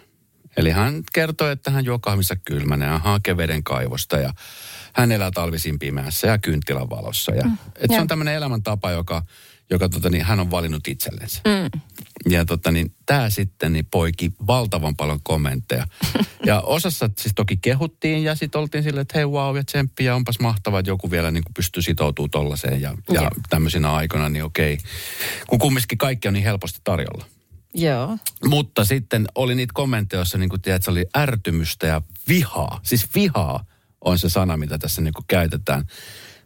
Eli 0.57 0.71
hän 0.71 1.03
kertoi, 1.13 1.53
että 1.53 1.71
hän 1.71 1.85
juo 1.85 1.99
kahvissa 1.99 2.37
kylmänä 2.45 2.87
ja 2.87 2.99
hakee 2.99 3.37
veden 3.37 3.65
kaivosta 3.65 4.17
ja 4.17 4.33
hän 4.93 5.13
elää 5.13 5.31
talvisin 5.31 5.79
pimeässä 5.79 6.27
ja 6.27 6.39
kynttilän 6.39 6.91
valossa. 6.91 7.35
Ja, 7.35 7.45
mm, 7.45 7.59
et 7.77 7.91
se 7.91 8.01
on 8.01 8.07
tämmöinen 8.07 8.35
elämäntapa, 8.35 8.91
joka, 8.91 9.23
joka 9.73 9.89
tota, 9.89 10.11
niin, 10.11 10.25
hän 10.25 10.41
on 10.41 10.51
valinnut 10.51 10.89
itsellensä. 10.89 11.41
Mm. 11.45 11.81
Ja 12.33 12.45
tota, 12.45 12.73
niin, 12.73 12.95
tämä 13.07 13.31
sitten 13.31 13.73
niin 13.73 13.87
poiki 13.91 14.33
valtavan 14.47 14.97
paljon 14.97 15.21
kommentteja. 15.23 15.87
Ja 16.47 16.61
osassa 16.61 17.11
siis 17.19 17.33
toki 17.35 17.57
kehuttiin 17.57 18.25
ja 18.25 18.35
sitten 18.35 18.61
oltiin 18.61 18.85
silleen, 18.85 19.03
että 19.03 19.19
hei 19.19 19.27
wow 19.27 19.57
ja 19.57 19.65
tsemppi 19.65 20.05
ja 20.05 20.15
onpas 20.15 20.41
mahtavaa, 20.41 20.81
että 20.81 20.91
joku 20.91 21.11
vielä 21.11 21.31
niin 21.31 21.45
kuin 21.45 21.55
pystyy 21.55 21.83
sitoutumaan 21.83 22.31
tollaiseen 22.31 22.81
ja, 22.81 22.95
ja 23.13 23.23
Joo. 23.23 23.31
tämmöisinä 23.51 23.93
aikoina, 23.93 24.29
niin 24.29 24.45
okei. 24.45 24.79
Kun 25.47 25.59
kumminkin 25.59 25.99
kaikki 25.99 26.29
on 26.29 26.35
niin 26.35 26.45
helposti 26.45 26.81
tarjolla. 26.85 27.25
Joo. 27.75 28.19
Mutta 28.45 28.85
sitten 28.85 29.27
oli 29.35 29.55
niitä 29.55 29.73
kommentteja, 29.75 30.19
joissa 30.19 30.39
niin 30.39 30.49
kuin, 30.49 30.63
tiedät, 30.63 30.83
se 30.83 30.91
oli 30.91 31.07
ärtymystä 31.17 31.87
ja 31.87 32.03
vihaa. 32.29 32.81
Siis 32.83 33.09
vihaa 33.15 33.65
on 34.05 34.19
se 34.19 34.29
sana, 34.29 34.57
mitä 34.57 34.79
tässä 34.79 35.03
niin 35.03 35.15
kuin 35.15 35.25
käytetään. 35.29 35.85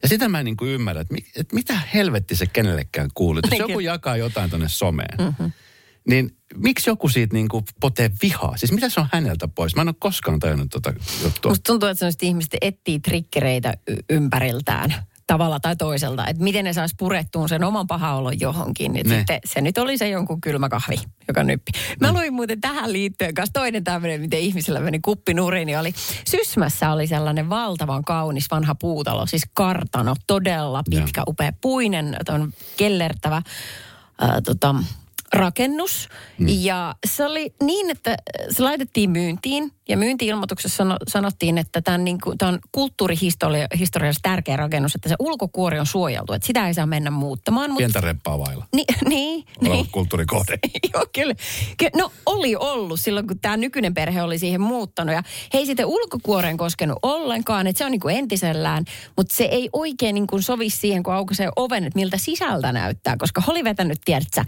Ja 0.02 0.08
sitä 0.08 0.28
mä 0.28 0.38
en 0.38 0.44
niin 0.44 0.56
kuin 0.56 0.70
ymmärrä, 0.70 1.00
että, 1.00 1.14
että 1.36 1.54
mitä 1.54 1.80
helvetti 1.94 2.36
se 2.36 2.46
kenellekään 2.46 3.10
kuuluu. 3.14 3.40
Jos 3.50 3.58
joku 3.58 3.80
jakaa 3.80 4.16
jotain 4.16 4.50
tonne 4.50 4.68
someen, 4.68 5.18
mm-hmm. 5.18 5.52
niin 6.08 6.36
miksi 6.54 6.90
joku 6.90 7.08
siitä 7.08 7.34
niin 7.34 7.48
kuin 7.48 7.64
potee 7.80 8.10
vihaa? 8.22 8.56
Siis 8.56 8.72
mitä 8.72 8.88
se 8.88 9.00
on 9.00 9.08
häneltä 9.12 9.48
pois? 9.48 9.76
Mä 9.76 9.82
en 9.82 9.88
ole 9.88 9.96
koskaan 9.98 10.38
tajunnut 10.38 10.70
tota 10.70 10.94
juttua. 11.22 11.50
Musta 11.50 11.62
tuntuu, 11.66 11.88
että 11.88 11.98
sellaiset 11.98 12.22
ihmiset 12.22 12.56
etsii 12.60 13.00
trikkereitä 13.00 13.74
y- 13.88 13.96
ympäriltään 14.10 14.94
tavalla 15.26 15.60
tai 15.60 15.76
toiselta. 15.76 16.26
Että 16.26 16.42
miten 16.42 16.64
ne 16.64 16.72
saisi 16.72 16.94
purettua 16.98 17.48
sen 17.48 17.64
oman 17.64 17.86
pahaolon 17.86 18.40
johonkin. 18.40 18.92
Ne. 18.92 19.02
sitten 19.16 19.40
se 19.44 19.60
nyt 19.60 19.78
oli 19.78 19.98
se 19.98 20.08
jonkun 20.08 20.40
kylmä 20.40 20.68
kahvi, 20.68 20.96
joka 21.28 21.42
nyppi. 21.42 21.72
Mä 22.00 22.12
luin 22.12 22.34
muuten 22.34 22.60
tähän 22.60 22.92
liittyen 22.92 23.34
kanssa 23.34 23.52
toinen 23.52 23.84
tämmöinen, 23.84 24.20
miten 24.20 24.40
ihmisillä 24.40 24.80
meni 24.80 24.98
kuppi 25.00 25.34
nurin, 25.34 25.66
niin 25.66 25.78
oli 25.78 25.94
Sysmässä 26.28 26.92
oli 26.92 27.06
sellainen 27.06 27.48
valtavan 27.48 28.04
kaunis 28.04 28.50
vanha 28.50 28.74
puutalo, 28.74 29.26
siis 29.26 29.42
kartano, 29.54 30.14
todella 30.26 30.82
pitkä, 30.90 31.22
upea 31.28 31.52
puinen, 31.60 32.16
on 32.28 32.52
kellertävä 32.76 33.42
ää, 34.20 34.40
tota, 34.40 34.74
rakennus. 35.32 36.08
Mm. 36.38 36.46
Ja 36.48 36.94
se 37.06 37.24
oli 37.24 37.54
niin, 37.62 37.90
että 37.90 38.16
se 38.50 38.62
laitettiin 38.62 39.10
myyntiin 39.10 39.72
ja 39.88 39.96
myynti-ilmoituksessa 39.96 40.76
sano, 40.76 40.96
sanottiin, 41.08 41.58
että 41.58 41.82
tämä 41.82 41.94
on, 41.94 42.04
niin 42.04 42.18
kuin, 42.24 42.38
tämä 42.38 42.48
on 42.48 42.58
kulttuurihistoriallisesti 42.72 44.22
tärkeä 44.22 44.56
rakennus, 44.56 44.94
että 44.94 45.08
se 45.08 45.14
ulkokuori 45.18 45.78
on 45.78 45.86
suojeltu, 45.86 46.32
että 46.32 46.46
sitä 46.46 46.66
ei 46.66 46.74
saa 46.74 46.86
mennä 46.86 47.10
muuttamaan. 47.10 47.70
Mutta, 47.70 47.78
Pientä 47.78 48.00
reppaa 48.00 48.38
vailla. 48.38 48.66
Ni, 48.74 48.84
niin, 49.08 49.44
Oleva 49.60 49.74
niin. 49.74 49.86
kulttuurikohde. 49.92 50.58
Joo, 50.94 51.06
kyllä. 51.14 51.34
Ky- 51.78 51.90
No 51.96 52.12
oli 52.26 52.56
ollut 52.56 53.00
silloin, 53.00 53.26
kun 53.26 53.38
tämä 53.38 53.56
nykyinen 53.56 53.94
perhe 53.94 54.22
oli 54.22 54.38
siihen 54.38 54.60
muuttanut. 54.60 55.14
Ja 55.14 55.22
he 55.54 55.58
ei 55.58 55.66
sitten 55.66 55.86
ulkokuoreen 55.86 56.56
koskenut 56.56 56.98
ollenkaan, 57.02 57.66
että 57.66 57.78
se 57.78 57.84
on 57.84 57.90
niin 57.90 58.00
kuin 58.00 58.16
entisellään. 58.16 58.84
Mutta 59.16 59.36
se 59.36 59.44
ei 59.44 59.68
oikein 59.72 60.14
niin 60.14 60.26
kuin 60.26 60.42
sovi 60.42 60.70
siihen, 60.70 61.02
kun 61.02 61.14
aukaisee 61.14 61.48
oven, 61.56 61.84
että 61.84 61.98
miltä 61.98 62.18
sisältä 62.18 62.72
näyttää. 62.72 63.16
Koska 63.18 63.42
oli 63.48 63.64
vetänyt, 63.64 63.98
tiedätkö, 64.04 64.44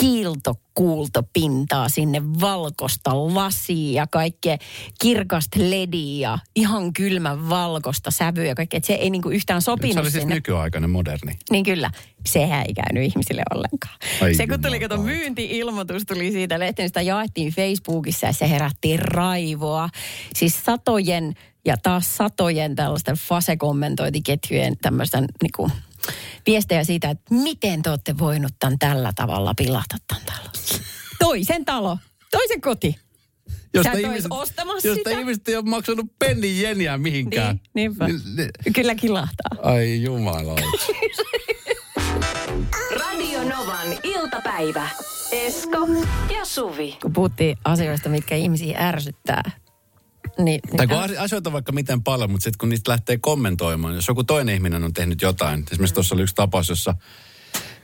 kiiltokuultopintaa 0.00 1.88
sinne 1.88 2.22
valkosta 2.40 3.34
lasia 3.34 4.02
ja 4.02 4.06
kaikkea 4.06 4.58
kirkasta 5.00 5.58
lediä 5.60 6.28
ja 6.28 6.38
ihan 6.56 6.92
kylmän 6.92 7.48
valkoista 7.48 8.10
sävyä 8.10 8.44
ja 8.44 8.54
kaikkea. 8.54 8.80
Se 8.82 8.92
ei 8.94 9.10
niinku 9.10 9.30
yhtään 9.30 9.62
sopinut 9.62 9.94
Se 9.94 10.00
oli 10.00 10.10
siis 10.10 10.22
sinne. 10.22 10.34
nykyaikainen, 10.34 10.90
moderni. 10.90 11.32
Niin 11.50 11.64
kyllä, 11.64 11.90
sehän 12.26 12.66
ei 12.66 12.74
käynyt 12.74 13.10
ihmisille 13.10 13.42
ollenkaan. 13.54 13.94
Ai 14.22 14.34
se 14.34 14.46
kun 14.46 14.62
tuli, 14.62 14.80
kato, 14.80 14.96
myynti-ilmoitus 14.96 16.02
tuli 16.06 16.32
siitä 16.32 16.58
lehteen, 16.58 16.88
sitä 16.88 17.02
jaettiin 17.02 17.52
Facebookissa 17.52 18.26
ja 18.26 18.32
se 18.32 18.50
herätti 18.50 18.96
raivoa. 18.96 19.88
Siis 20.34 20.64
satojen 20.64 21.34
ja 21.64 21.76
taas 21.76 22.16
satojen 22.16 22.74
tällaisten 22.74 23.16
fase-kommentointiketjujen 23.16 24.76
tämmöistä 24.82 25.22
niinku, 25.42 25.70
viestejä 26.46 26.84
siitä, 26.84 27.10
että 27.10 27.34
miten 27.34 27.82
te 27.82 27.90
olette 27.90 28.18
voinut 28.18 28.52
tämän 28.58 28.78
tällä 28.78 29.12
tavalla 29.14 29.54
pilata 29.54 29.96
tämän 30.06 30.24
talon. 30.26 30.50
Toisen 31.18 31.64
talo, 31.64 31.98
toisen 32.30 32.60
koti. 32.60 32.96
Sä 33.82 33.92
et 33.92 34.04
ois 34.04 34.24
ostamassa 34.30 34.88
josta 34.88 35.10
sitä. 35.10 35.20
ihmiset 35.20 35.48
ei 35.48 35.56
ole 35.56 35.64
maksanut 35.64 36.06
pennin 36.18 36.62
jeniä 36.62 36.98
mihinkään. 36.98 37.60
Niin. 37.74 37.96
Niin, 38.06 38.20
niin. 38.36 38.74
Kyllä 38.74 38.94
kilahtaa. 38.94 39.50
Ai 39.62 40.02
jumalauta. 40.02 40.62
Radio 43.00 43.44
Novan 43.44 43.88
iltapäivä. 44.02 44.88
Esko 45.32 45.78
ja 46.38 46.44
Suvi. 46.44 46.98
Kun 47.02 47.12
puhuttiin 47.12 47.58
asioista, 47.64 48.08
mitkä 48.08 48.34
ihmisiä 48.34 48.78
ärsyttää, 48.78 49.50
niin, 50.38 50.60
Tai 50.76 50.86
niin 50.86 50.88
kun 50.88 50.98
asi- 51.04 51.16
asioita 51.16 51.48
on 51.48 51.52
vaikka 51.52 51.72
miten 51.72 52.02
paljon, 52.02 52.30
mutta 52.30 52.44
sitten 52.44 52.58
kun 52.58 52.68
niistä 52.68 52.90
lähtee 52.90 53.18
kommentoimaan, 53.18 53.94
jos 53.94 54.08
joku 54.08 54.24
toinen 54.24 54.54
ihminen 54.54 54.84
on 54.84 54.92
tehnyt 54.92 55.22
jotain. 55.22 55.64
Esimerkiksi 55.72 55.94
tuossa 55.94 56.14
oli 56.14 56.22
yksi 56.22 56.34
tapaus, 56.34 56.68
jossa 56.68 56.94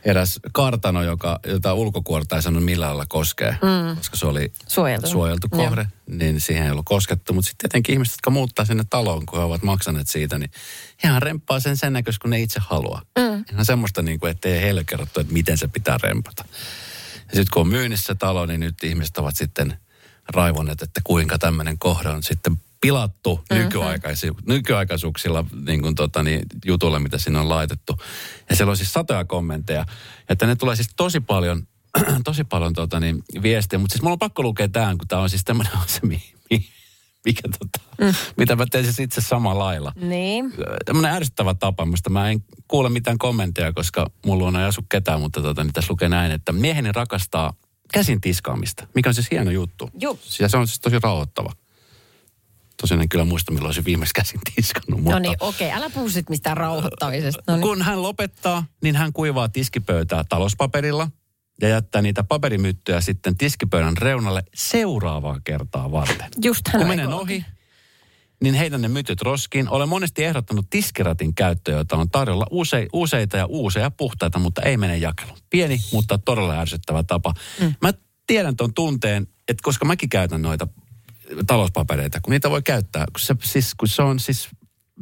eräs 0.05 0.41
kartano, 0.53 1.03
joka, 1.03 1.41
jota 1.47 1.75
ulkokuorta 1.75 2.37
ei 2.37 2.43
sanonut 2.43 2.65
millään 2.65 2.89
lailla 2.91 3.07
koskee, 3.09 3.51
mm. 3.51 3.97
koska 3.97 4.17
se 4.17 4.27
oli 4.27 4.53
Suojeltu. 4.69 5.09
suojeltu 5.09 5.49
Joo. 5.53 5.65
kohde, 5.67 5.87
niin 6.07 6.41
siihen 6.41 6.65
ei 6.65 6.71
ollut 6.71 6.85
koskettu. 6.85 7.33
Mutta 7.33 7.49
sitten 7.49 7.71
tietenkin 7.71 7.93
ihmiset, 7.93 8.13
jotka 8.13 8.31
muuttaa 8.31 8.65
sinne 8.65 8.85
taloon, 8.91 9.27
kun 9.27 9.39
he 9.39 9.45
ovat 9.45 9.63
maksaneet 9.63 10.09
siitä, 10.09 10.39
niin 10.39 10.51
ihan 11.05 11.23
remppaa 11.23 11.61
sen 11.61 11.77
sen 11.77 11.93
näköistä, 11.93 12.23
kun 12.23 12.31
ne 12.31 12.41
itse 12.41 12.61
haluaa. 12.69 13.03
Mm. 13.19 13.45
Ihan 13.53 13.65
semmoista, 13.65 14.03
niin 14.03 14.21
kuin, 14.21 14.31
ettei 14.31 14.61
heille 14.61 14.85
kerrottu, 14.85 15.21
että 15.21 15.33
miten 15.33 15.59
se 15.59 15.69
pitää 15.69 15.99
rempata. 16.03 16.45
Ja 17.15 17.35
sitten 17.35 17.47
kun 17.53 17.61
on 17.61 17.69
myynnissä 17.69 18.15
talo, 18.15 18.47
niin 18.47 18.61
nyt 18.61 18.85
ihmiset 18.85 19.19
ovat 19.19 19.37
sitten 19.37 19.79
raivoneet, 20.29 20.83
että 20.83 21.01
kuinka 21.05 21.39
tämmöinen 21.39 21.79
kohde 21.79 22.09
on 22.09 22.23
sitten 22.23 22.57
pilattu 22.81 23.37
mm-hmm. 23.37 23.65
nykyaikaisi- 23.65 24.43
nykyaikaisuuksilla 24.47 25.45
niin 25.67 25.83
kuin 25.83 25.95
tota, 25.95 26.23
niin, 26.23 26.43
jutulla, 26.65 26.99
mitä 26.99 27.19
sinne 27.19 27.39
on 27.39 27.49
laitettu. 27.49 27.99
Ja 28.51 28.57
siellä 28.57 28.71
on 28.71 28.77
siis 28.77 28.93
satoja 28.93 29.25
kommentteja. 29.25 29.87
Että 30.29 30.47
ne 30.47 30.57
tulee 30.57 30.77
siis 30.77 30.89
tosi 30.97 31.21
paljon, 31.21 31.63
tosi 32.25 32.45
paljon 32.45 32.73
tota, 32.73 33.01
niin, 33.01 33.23
viestejä. 33.43 33.79
Mutta 33.79 33.93
siis 33.93 34.03
mulla 34.03 34.13
on 34.13 34.19
pakko 34.19 34.43
lukea 34.43 34.69
tämän, 34.69 34.99
kun 34.99 35.09
tämä 35.09 35.23
on 35.23 35.31
siis 35.31 35.45
tämmöinen 35.45 35.77
asia, 35.85 36.01
mi, 36.03 36.23
mi, 36.51 36.67
mikä 37.25 37.43
tota, 37.59 37.91
mm. 38.01 38.15
mitä 38.37 38.57
mä 38.57 38.67
teen 38.71 38.85
siis 38.85 39.01
itse 39.01 39.21
samalla 39.21 39.65
lailla 39.65 39.93
Niin. 39.97 40.53
tämmöinen 40.85 41.13
ärsyttävä 41.13 41.55
tapa, 41.55 41.85
mistä 41.85 42.11
mä 42.11 42.31
en 42.31 42.45
kuule 42.69 42.89
mitään 42.89 43.19
kommentteja, 43.19 43.73
koska 43.73 44.11
mulla 44.27 44.49
on 44.49 44.57
ei 44.57 44.65
asu 44.65 44.83
ketään, 44.89 45.21
mutta 45.21 45.43
tota, 45.43 45.65
niin 45.65 45.73
tässä 45.73 45.93
lukee 45.93 46.09
näin, 46.09 46.33
että 46.33 46.53
mieheni 46.53 46.93
rakastaa 46.93 47.53
käsin 47.95 48.21
tiskaamista, 48.21 48.87
mikä 48.95 49.09
on 49.09 49.15
siis 49.15 49.31
hieno 49.31 49.51
juttu. 49.51 49.91
Juu. 50.01 50.19
Ja 50.41 50.49
se 50.49 50.57
on 50.57 50.67
siis 50.67 50.81
tosi 50.81 50.99
rauhoittava. 51.03 51.53
Tosin 52.81 53.01
en 53.01 53.09
kyllä 53.09 53.25
muista, 53.25 53.53
milloin 53.53 53.75
se 53.75 53.85
viimeksi 53.85 54.15
käsin 54.15 54.41
tiskannut, 54.55 55.01
mutta... 55.01 55.13
No 55.13 55.19
niin, 55.19 55.37
okei. 55.41 55.73
Älä 55.73 55.91
puhu 55.91 56.09
sit 56.11 56.31
mistään 56.31 56.57
rauhoittamisesta. 56.57 57.43
No 57.47 57.55
niin. 57.57 57.63
Kun 57.63 57.83
hän 57.83 58.03
lopettaa, 58.03 58.65
niin 58.83 58.97
hän 58.97 59.13
kuivaa 59.13 59.49
tiskipöytää 59.49 60.25
talouspaperilla 60.29 61.09
ja 61.61 61.69
jättää 61.69 62.03
niitä 62.03 62.25
paperimyttyjä 62.25 63.01
sitten 63.01 63.37
tiskipöydän 63.37 63.97
reunalle 63.97 64.43
seuraavaa 64.55 65.41
kertaa 65.45 65.93
varten. 65.93 66.29
Just 66.45 66.69
hän 66.69 66.81
Kun 66.81 66.89
menen 66.89 67.13
ohi, 67.13 67.45
niin 68.45 68.55
heitän 68.55 68.83
ne 68.83 68.89
mytyt 68.89 69.23
roskiin. 69.23 69.69
Olen 69.69 69.89
monesti 69.89 70.25
ehdottanut 70.25 70.67
tiskiratin 70.71 71.35
käyttöä, 71.35 71.77
jota 71.77 71.97
on 71.97 72.11
tarjolla 72.11 72.47
use, 72.51 72.87
useita 72.93 73.37
ja 73.37 73.47
uusia 73.47 73.91
puhtaita, 73.91 74.39
mutta 74.39 74.63
ei 74.63 74.77
mene 74.77 74.97
jakeluun. 74.97 75.39
Pieni, 75.51 75.81
mutta 75.93 76.19
todella 76.19 76.61
ärsyttävä 76.61 77.03
tapa. 77.03 77.35
Mm. 77.61 77.75
Mä 77.83 77.93
tiedän 78.27 78.57
tuon 78.57 78.75
tunteen, 78.75 79.27
että 79.49 79.63
koska 79.63 79.85
mäkin 79.85 80.09
käytän 80.09 80.43
noita 80.43 80.69
talouspapereita, 81.47 82.21
kun 82.21 82.31
niitä 82.31 82.51
voi 82.51 82.63
käyttää, 82.63 83.07
kun 83.13 83.21
se, 83.21 83.35
siis, 83.43 83.75
kun 83.75 83.89
se 83.89 84.03
on 84.03 84.21
siis 84.21 84.49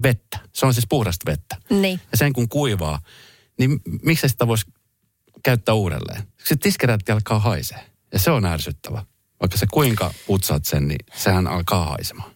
vettä. 0.02 0.38
Se 0.52 0.66
on 0.66 0.74
siis 0.74 0.86
puhdasta 0.88 1.30
vettä. 1.30 1.56
Niin. 1.70 2.00
Ja 2.12 2.18
sen 2.18 2.32
kun 2.32 2.48
kuivaa, 2.48 3.00
niin 3.58 3.80
miksi 4.02 4.28
sitä 4.28 4.46
voisi 4.46 4.64
käyttää 5.42 5.74
uudelleen? 5.74 6.22
Se 6.44 6.56
tiskirätti 6.56 7.12
alkaa 7.12 7.38
haisee. 7.38 7.84
Ja 8.12 8.18
se 8.18 8.30
on 8.30 8.44
ärsyttävä. 8.44 9.04
Vaikka 9.40 9.58
se 9.58 9.66
kuinka 9.72 10.14
putsaat 10.26 10.64
sen, 10.64 10.88
niin 10.88 11.06
sehän 11.14 11.46
alkaa 11.46 11.84
haisemaan. 11.84 12.30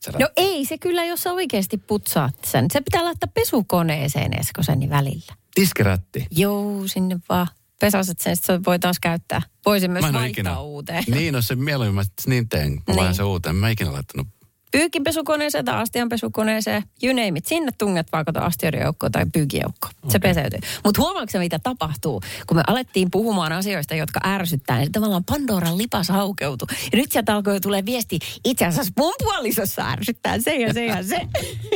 Se 0.00 0.10
No 0.18 0.28
ei 0.36 0.64
se 0.64 0.78
kyllä, 0.78 1.04
jos 1.04 1.22
sä 1.22 1.32
oikeasti 1.32 1.76
putsaat 1.78 2.34
sen. 2.44 2.66
Se 2.72 2.80
pitää 2.80 3.04
laittaa 3.04 3.30
pesukoneeseen 3.34 4.40
Esko 4.40 4.62
sen 4.62 4.90
välillä. 4.90 5.34
Tiskirätti. 5.54 6.26
Joo, 6.30 6.82
sinne 6.86 7.18
vaan. 7.28 7.46
pesaset 7.80 8.20
sen, 8.20 8.36
se 8.36 8.64
voi 8.66 8.78
taas 8.78 8.96
käyttää. 9.00 9.42
Voisin 9.66 9.90
myös 9.90 10.02
vaihtaa 10.02 10.24
ikinä. 10.24 10.60
uuteen. 10.60 11.04
Niin, 11.10 11.34
no 11.34 11.42
se 11.42 11.54
mieluummin 11.54 12.04
sit 12.04 12.12
niin 12.26 12.48
teen. 12.48 12.72
Mä 12.88 12.94
Niin. 12.94 13.14
se 13.14 13.22
uuteen. 13.22 13.56
Mä 13.56 13.66
en 13.66 13.72
ikinä 13.72 13.92
laittanut. 13.92 14.28
Pyykinpesukoneeseen 14.70 15.64
tai 15.64 15.74
astianpesukoneeseen, 15.74 16.82
you 17.02 17.14
name 17.14 17.38
it. 17.38 17.46
Sinne 17.46 17.72
tunget 17.78 18.06
vaikka 18.12 18.32
tuon 18.32 18.44
astioiden 18.44 18.80
joukkoon 18.80 19.12
tai 19.12 19.26
pyykijoukkoon. 19.32 19.92
Se 20.08 20.18
peseytyy. 20.18 20.58
Mutta 20.84 21.02
huomaatko 21.02 21.38
mitä 21.38 21.58
tapahtuu, 21.58 22.20
kun 22.46 22.56
me 22.56 22.62
alettiin 22.66 23.10
puhumaan 23.10 23.52
asioista, 23.52 23.94
jotka 23.94 24.20
ärsyttää, 24.26 24.78
niin 24.78 24.92
tavallaan 24.92 25.24
Pandoran 25.24 25.78
lipas 25.78 26.08
haukeutui. 26.08 26.66
Ja 26.92 26.98
nyt 26.98 27.12
sieltä 27.12 27.34
alkoi 27.34 27.60
tulee 27.60 27.86
viesti, 27.86 28.18
itse 28.44 28.66
asiassa 28.66 28.92
mun 28.98 29.14
puolisossa 29.18 29.90
ärsyttää 29.90 30.38
se 30.38 30.56
ja 30.56 30.72
se 30.72 30.86
ja 30.86 31.02
se. 31.02 31.20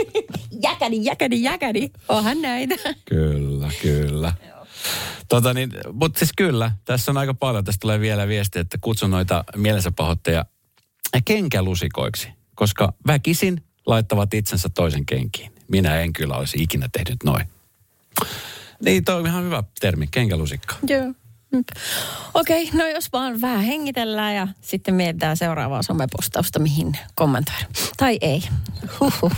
jäkäni, 0.68 1.04
jäkäni, 1.04 1.42
jäkäni. 1.42 1.90
Onhan 2.08 2.42
näitä. 2.42 2.74
Kyllä, 3.04 3.70
kyllä. 3.82 4.32
Tota 5.28 5.54
niin, 5.54 5.70
mutta 5.92 6.18
siis 6.18 6.30
kyllä, 6.36 6.72
tässä 6.84 7.10
on 7.10 7.16
aika 7.16 7.34
paljon. 7.34 7.64
Tästä 7.64 7.80
tulee 7.80 8.00
vielä 8.00 8.28
viesti, 8.28 8.58
että 8.58 8.78
kutsun 8.80 9.10
noita 9.10 9.44
mielensä 9.56 9.90
pahoitteja 9.90 10.44
kenkälusikoiksi, 11.24 12.28
koska 12.54 12.92
väkisin 13.06 13.64
laittavat 13.86 14.34
itsensä 14.34 14.68
toisen 14.68 15.06
kenkiin. 15.06 15.52
Minä 15.68 16.00
en 16.00 16.12
kyllä 16.12 16.36
olisi 16.36 16.62
ikinä 16.62 16.88
tehnyt 16.92 17.24
noin. 17.24 17.46
Niin, 18.84 19.04
toi 19.04 19.20
on 19.20 19.26
ihan 19.26 19.44
hyvä 19.44 19.62
termi, 19.80 20.06
kenkälusikka. 20.06 20.74
Joo. 20.88 21.14
Okei, 22.34 22.70
no 22.72 22.86
jos 22.86 23.12
vaan 23.12 23.40
vähän 23.40 23.64
hengitellään 23.64 24.34
ja 24.34 24.48
sitten 24.60 24.94
mietitään 24.94 25.36
seuraavaa 25.36 25.82
somepostausta, 25.82 26.58
mihin 26.58 26.96
kommentoida. 27.14 27.66
Tai 27.96 28.18
ei. 28.20 28.42
Huhhuh. 29.00 29.32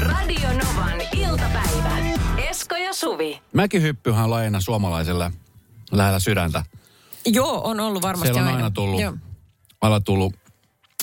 Radio 0.00 0.48
Novan 0.48 1.00
iltapäivä. 1.16 1.98
Esko 2.50 2.76
ja 2.76 2.94
Suvi. 2.94 3.42
Mäkihyppyhän 3.52 4.24
on 4.24 4.30
lajina 4.30 4.60
suomalaiselle 4.60 5.30
lähellä 5.92 6.18
sydäntä. 6.18 6.64
Joo, 7.26 7.60
on 7.64 7.80
ollut 7.80 8.02
varmasti 8.02 8.34
Siellä 8.34 8.50
on 8.50 8.56
aina 8.56 8.70
tullut, 8.70 9.00
Joo. 9.00 9.14
aina 9.80 10.00
tullut, 10.00 10.34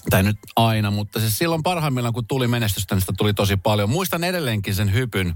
tai 0.09 0.23
nyt 0.23 0.37
aina, 0.55 0.91
mutta 0.91 1.19
siis 1.19 1.37
silloin 1.37 1.63
parhaimmillaan, 1.63 2.13
kun 2.13 2.27
tuli 2.27 2.47
menestystä, 2.47 2.95
niin 2.95 3.01
sitä 3.01 3.13
tuli 3.17 3.33
tosi 3.33 3.57
paljon. 3.57 3.89
Muistan 3.89 4.23
edelleenkin 4.23 4.75
sen 4.75 4.93
hypyn. 4.93 5.27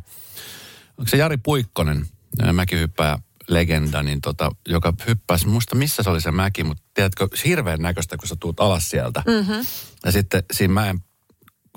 Onko 0.97 1.09
se 1.09 1.17
Jari 1.17 1.37
Puikkonen, 1.37 2.05
ää, 2.41 2.53
mäkihyppäjä, 2.53 3.19
legenda, 3.47 4.03
niin 4.03 4.21
tota, 4.21 4.51
joka 4.67 4.93
hyppäsi, 5.07 5.47
muista 5.47 5.75
missä 5.75 6.03
se 6.03 6.09
oli 6.09 6.21
se 6.21 6.31
mäki, 6.31 6.63
mutta 6.63 6.83
tiedätkö, 6.93 7.27
hirveän 7.45 7.79
näköistä, 7.79 8.17
kun 8.17 8.27
sä 8.27 8.35
tuut 8.39 8.59
alas 8.59 8.89
sieltä. 8.89 9.23
Mm-hmm. 9.27 9.65
Ja 10.05 10.11
sitten 10.11 10.43
siinä 10.53 10.73
mäen 10.73 10.99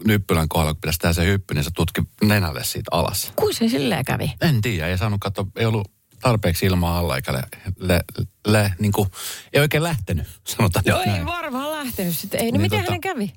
nyppylän 0.07 0.49
kohdalla, 0.49 0.75
kun 0.75 0.81
pitäisi 0.81 0.99
tehdä 0.99 1.13
se 1.13 1.27
hyppy, 1.27 1.55
niin 1.55 1.65
se 1.65 1.71
tutki 1.75 2.03
nenälle 2.23 2.65
siitä 2.65 2.89
alas. 2.93 3.33
Kuin 3.37 3.55
se 3.55 3.69
silleen 3.69 4.05
kävi? 4.05 4.33
En 4.41 4.61
tiedä, 4.61 4.87
ei 4.87 4.99
saanut 4.99 5.21
katsoa, 5.21 5.47
ei 5.57 5.67
ollut 5.67 5.94
tarpeeksi 6.25 6.67
ilmaa 6.67 6.99
alla, 6.99 7.17
eikä 7.17 7.33
le, 7.33 7.43
le, 7.79 8.01
le, 8.47 8.75
niin 8.79 8.93
kuin, 8.93 9.09
ei 9.53 9.61
oikein 9.61 9.83
lähtenyt, 9.83 10.27
sanotaan 10.49 10.83
Joo, 10.87 11.01
ei 11.01 11.07
näin. 11.07 11.27
varmaan 11.27 11.71
lähtenyt 11.71 12.19
sitten. 12.19 12.41
Ei, 12.41 12.47
no 12.47 12.53
Niin 12.53 12.61
miten 12.63 12.81
tota- 12.81 12.85
hänen 12.87 13.01
kävi? 13.01 13.33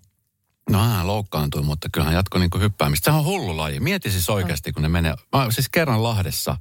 No 0.70 0.80
hän 0.80 1.08
loukkaantui, 1.08 1.62
mutta 1.64 1.88
kyllä 1.92 2.06
hän 2.06 2.16
jatkoi 2.16 2.40
niin 2.42 2.62
hyppäämistä. 2.62 3.06
Sehän 3.06 3.20
on 3.20 3.26
hullu 3.26 3.58
laji. 3.58 3.80
Mieti 3.80 4.12
siis 4.12 4.30
oikeasti, 4.30 4.72
kun 4.72 4.84
ne 4.84 4.90
menee. 4.90 5.16
Mä 5.36 5.52
siis 5.52 5.70
kerran 5.70 6.04
Lahdessa 6.04 6.58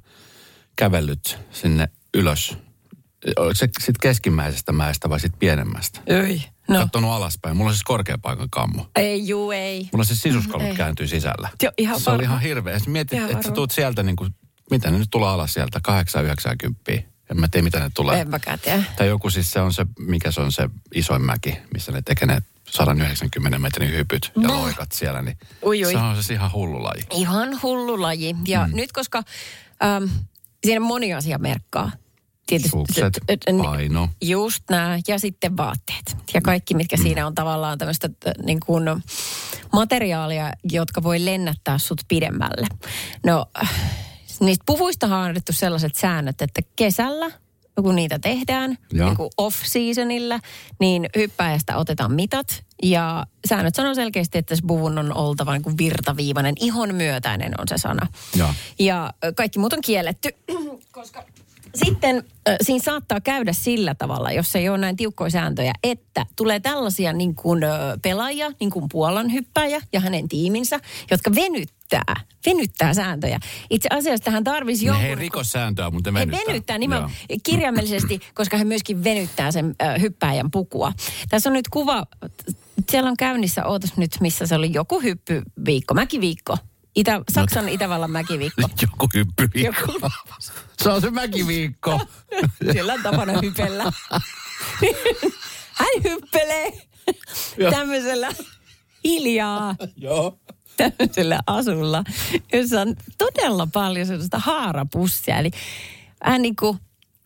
kävellyt 0.75 1.37
sinne 1.51 1.89
ylös. 2.13 2.57
Oliko 3.37 3.55
se 3.55 3.65
sitten 3.65 3.95
keskimmäisestä 4.01 4.71
mäestä 4.71 5.09
vai 5.09 5.19
sitten 5.19 5.39
pienemmästä? 5.39 5.99
Ei. 6.07 6.43
No. 6.69 6.79
Kattonut 6.79 7.11
alaspäin. 7.11 7.57
Mulla 7.57 7.69
on 7.69 7.73
siis 7.75 7.83
korkeapaikan 7.83 8.49
kammo. 8.49 8.89
Ei, 8.95 9.27
juu, 9.27 9.51
ei. 9.51 9.89
Mulla 9.91 10.05
siis 10.05 10.21
sisuskalut 10.21 10.67
Ei. 10.67 10.75
kääntyy 10.75 11.07
sisällä. 11.07 11.49
Joo, 11.63 11.71
ihan 11.77 11.99
se 12.01 12.09
oli 12.09 12.17
varma. 12.17 12.29
ihan 12.31 12.41
hirveä. 12.41 12.79
Mietit, 12.87 13.19
Ihan 13.19 13.31
että 13.31 13.43
sä 13.43 13.51
tuut 13.51 13.71
sieltä 13.71 14.03
niin 14.03 14.15
kuin, 14.15 14.35
mitä 14.71 14.91
ne 14.91 14.97
nyt 14.97 15.09
tulee 15.11 15.29
alas 15.29 15.53
sieltä, 15.53 15.79
8-90. 16.97 17.03
En 17.31 17.39
mä 17.39 17.47
tiedä, 17.47 17.63
mitä 17.63 17.79
ne 17.79 17.89
tulee. 17.93 18.21
En 18.21 18.29
mäkään 18.29 18.59
tiedä. 18.59 18.83
Tai 18.97 19.07
joku 19.07 19.29
siis 19.29 19.51
se 19.51 19.61
on 19.61 19.73
se, 19.73 19.85
mikä 19.99 20.31
se 20.31 20.41
on 20.41 20.51
se 20.51 20.69
isoin 20.95 21.21
mäki, 21.21 21.57
missä 21.73 21.91
ne 21.91 22.01
tekee 22.01 22.27
ne 22.27 22.41
190 22.69 23.59
metrin 23.59 23.91
hypyt 23.91 24.31
ja 24.35 24.47
No. 24.47 24.61
loikat 24.61 24.91
siellä. 24.91 25.21
Niin 25.21 25.37
Ui, 25.65 25.85
ui. 25.85 25.91
Se 25.91 25.97
on 25.97 26.15
siis 26.15 26.29
ihan 26.29 26.51
hullu 26.53 26.83
laji. 26.83 27.01
Ihan 27.11 27.61
hullu 27.63 28.01
laji. 28.01 28.35
Ja 28.47 28.67
mm. 28.67 28.75
nyt 28.75 28.91
koska 28.91 29.23
äm, 29.83 30.09
siinä 30.65 30.79
moni 30.79 31.13
asia 31.13 31.37
merkkaa. 31.37 31.91
Tietysti, 32.47 32.69
Sukset, 32.69 33.13
t- 33.13 33.39
t- 33.45 33.51
ni- 33.51 33.63
paino. 33.63 34.09
Just 34.21 34.63
nämä. 34.69 34.99
Ja 35.07 35.19
sitten 35.19 35.57
vaatteet. 35.57 36.17
Ja 36.33 36.41
kaikki, 36.41 36.73
mitkä 36.73 36.97
mm. 36.97 37.03
siinä 37.03 37.27
on 37.27 37.35
tavallaan 37.35 37.77
tämmöistä 37.77 38.09
t- 38.09 38.43
niin 38.45 38.59
kuin 38.65 38.83
materiaalia, 39.73 40.51
jotka 40.71 41.03
voi 41.03 41.25
lennättää 41.25 41.77
sut 41.77 42.01
pidemmälle. 42.07 42.67
No, 43.25 43.45
äh, 43.63 43.71
niistä 44.39 44.63
puvuistahan 44.65 45.19
on 45.19 45.25
annettu 45.25 45.53
sellaiset 45.53 45.95
säännöt, 45.95 46.41
että 46.41 46.61
kesällä 46.75 47.31
kun 47.83 47.95
niitä 47.95 48.19
tehdään 48.19 48.77
niin 49.05 49.17
kuin 49.17 49.29
off-seasonilla, 49.37 50.39
niin 50.79 51.09
hyppäjästä 51.15 51.77
otetaan 51.77 52.13
mitat. 52.13 52.63
Ja 52.83 53.25
säännöt 53.47 53.75
sanoo 53.75 53.93
selkeästi, 53.93 54.37
että 54.37 54.55
se 54.55 54.61
puvun 54.67 54.97
on 54.97 55.17
oltava 55.17 55.53
niin 55.53 55.61
kuin 55.61 55.77
virtaviivainen, 55.77 56.55
ihon 56.59 56.95
myötäinen 56.95 57.53
on 57.61 57.67
se 57.67 57.77
sana. 57.77 58.07
Ja 58.79 59.13
ö, 59.25 59.33
kaikki 59.33 59.59
muut 59.59 59.73
on 59.73 59.81
kielletty, 59.81 60.29
koska 60.91 61.23
sitten 61.75 62.23
ö, 62.49 62.55
siinä 62.61 62.83
saattaa 62.83 63.21
käydä 63.21 63.53
sillä 63.53 63.95
tavalla, 63.95 64.31
jos 64.31 64.55
ei 64.55 64.69
ole 64.69 64.77
näin 64.77 64.97
tiukkoja 64.97 65.29
sääntöjä, 65.29 65.73
että 65.83 66.25
tulee 66.35 66.59
tällaisia 66.59 67.13
niin 67.13 67.35
kuin, 67.35 67.63
ö, 67.63 67.69
pelaajia, 68.01 68.51
niin 68.59 68.71
kuin 68.71 68.85
Puolan 68.91 69.33
hyppäjä 69.33 69.81
ja 69.93 69.99
hänen 69.99 70.27
tiiminsä, 70.27 70.79
jotka 71.11 71.35
venyttää, 71.35 71.76
venyttää 72.45 72.93
sääntöjä. 72.93 73.39
Itse 73.69 73.89
asiassa 73.91 74.23
tähän 74.25 74.43
tarvisi 74.43 74.85
Ne 74.85 74.87
jonkun... 74.87 75.05
ei 75.05 75.15
rikos 75.15 75.49
sääntöä, 75.51 75.89
mutta 75.89 76.09
He 76.11 76.13
venyttää. 76.13 76.41
venyttää 76.47 76.77
nimenomaan 76.77 77.13
Joo. 77.29 77.37
kirjaimellisesti, 77.43 78.19
koska 78.33 78.57
he 78.57 78.63
myöskin 78.63 79.03
venyttää 79.03 79.51
sen 79.51 79.75
ö, 79.81 79.99
hyppääjän 79.99 80.51
pukua. 80.51 80.93
Tässä 81.29 81.49
on 81.49 81.53
nyt 81.53 81.67
kuva, 81.67 82.05
siellä 82.91 83.09
on 83.09 83.17
käynnissä, 83.17 83.65
ootas 83.65 83.97
nyt, 83.97 84.11
missä 84.19 84.45
se 84.47 84.55
oli 84.55 84.73
joku 84.73 84.99
hyppyviikko, 85.01 85.93
mäkiviikko. 85.93 86.57
Itä, 86.95 87.21
Saksan 87.31 87.69
Itävallan 87.69 88.11
mäkiviikko. 88.11 88.61
Joku 88.81 89.07
hyppyviikko. 89.13 89.81
Joku- 89.91 90.09
Se 90.83 90.89
on 90.89 91.01
se 91.01 91.09
mäkiviikko. 91.09 91.99
Siellä 92.71 92.93
on 92.93 93.03
tapana 93.03 93.33
hypellä. 93.41 93.83
Hän 95.73 96.03
hyppelee 96.03 96.71
tämmöisellä 97.71 98.29
hiljaa 99.03 99.75
Joo. 99.97 100.39
Tämmöisellä 100.77 101.39
asulla, 101.47 102.03
jossa 102.53 102.81
on 102.81 102.95
todella 103.17 103.67
paljon 103.73 104.05
sellaista 104.05 104.39
haarapussia. 104.39 105.37
Eli 105.37 105.51
hän 106.23 106.41
niin 106.41 106.55
kuin 106.55 106.77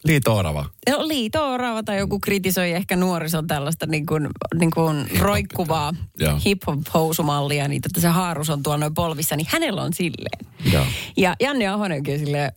Liito 0.04 0.36
Orava. 0.38 0.66
No, 0.90 1.08
liito 1.08 1.54
orava 1.54 1.84
tai 1.84 1.98
joku 1.98 2.20
kritisoi 2.20 2.72
ehkä 2.72 2.96
nuorison 2.96 3.48
tällaista 3.48 3.86
niin 3.86 4.06
kuin, 4.06 4.28
niin 4.60 4.72
kuin 4.72 5.20
roikkuvaa 5.20 5.94
Joo. 6.20 6.40
hip-hop-housumallia, 6.46 7.68
niin 7.68 7.82
että 7.86 8.02
se 8.02 8.08
haarus 8.08 8.50
on 8.50 8.64
tuolla 8.64 8.78
noin 8.78 8.94
polvissa, 8.94 9.36
niin 9.36 9.48
hänellä 9.50 9.82
on 9.82 9.94
silleen. 9.94 10.46
Joo. 10.74 10.86
Ja 11.18 11.36
Janne 11.40 11.68
Ahonenkin 11.68 12.14
on 12.14 12.20
silleen 12.20 12.52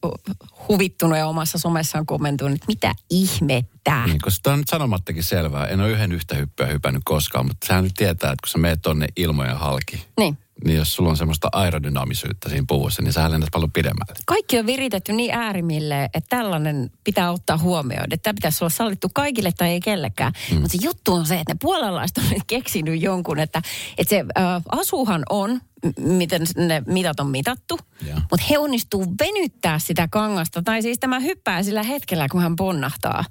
huvittunut 0.68 1.18
ja 1.18 1.26
omassa 1.26 1.59
somessaan 1.59 2.07
kommentoinut, 2.07 2.57
että 2.57 2.66
mitä 2.66 2.94
ihmettä. 3.11 4.07
Niin, 4.07 4.20
koska 4.22 4.40
tämä 4.42 4.54
on 4.54 4.61
nyt 4.61 4.68
sanomattakin 4.68 5.22
selvää. 5.22 5.66
En 5.66 5.80
ole 5.80 5.90
yhden 5.90 6.12
yhtä 6.12 6.35
hyppyä 6.35 6.66
hypännyt 6.66 7.02
koskaan, 7.04 7.46
mutta 7.46 7.66
sehän 7.66 7.85
nyt 7.85 7.94
tietää, 7.94 8.33
että 8.33 8.42
kun 8.42 8.48
sä 8.48 8.59
meet 8.59 8.83
tonne 8.83 9.07
ilmojen 9.16 9.57
halki, 9.57 10.04
Niin. 10.18 10.38
Niin 10.64 10.76
jos 10.76 10.94
sulla 10.94 11.10
on 11.10 11.16
semmoista 11.16 11.48
aerodynaamisyyttä 11.52 12.48
siinä 12.48 12.64
puvussa, 12.68 13.02
niin 13.02 13.12
sä 13.12 13.30
lennät 13.30 13.48
paljon 13.52 13.72
pidemmälle. 13.72 14.14
Kaikki 14.26 14.58
on 14.58 14.66
viritetty 14.66 15.12
niin 15.12 15.34
äärimmille, 15.34 16.04
että 16.04 16.36
tällainen 16.36 16.90
pitää 17.04 17.30
ottaa 17.30 17.58
huomioon. 17.58 18.04
Että 18.04 18.22
tämä 18.22 18.34
pitäisi 18.34 18.64
olla 18.64 18.70
sallittu 18.70 19.10
kaikille 19.14 19.52
tai 19.52 19.68
ei 19.68 19.80
kellekään. 19.80 20.32
Mm. 20.50 20.60
Mutta 20.60 20.78
se 20.78 20.84
juttu 20.84 21.12
on 21.12 21.26
se, 21.26 21.34
että 21.40 21.52
ne 21.52 21.58
puolalaiset 21.60 22.18
on 22.18 22.24
nyt 22.30 22.42
keksinyt 22.46 23.02
jonkun, 23.02 23.38
että, 23.38 23.62
että 23.98 24.10
se 24.10 24.24
äh, 24.38 24.62
asuhan 24.68 25.22
on, 25.30 25.60
miten 25.98 26.42
ne 26.56 26.82
mitat 26.86 27.20
on 27.20 27.30
mitattu, 27.30 27.78
Joo. 28.06 28.18
mutta 28.30 28.46
he 28.50 28.58
onnistuu 28.58 29.14
venyttää 29.20 29.78
sitä 29.78 30.08
kangasta. 30.10 30.62
Tai 30.62 30.82
siis 30.82 30.98
tämä 30.98 31.20
hyppää 31.20 31.62
sillä 31.62 31.82
hetkellä, 31.82 32.26
kun 32.30 32.42
hän 32.42 32.56
ponnahtaa. 32.56 33.24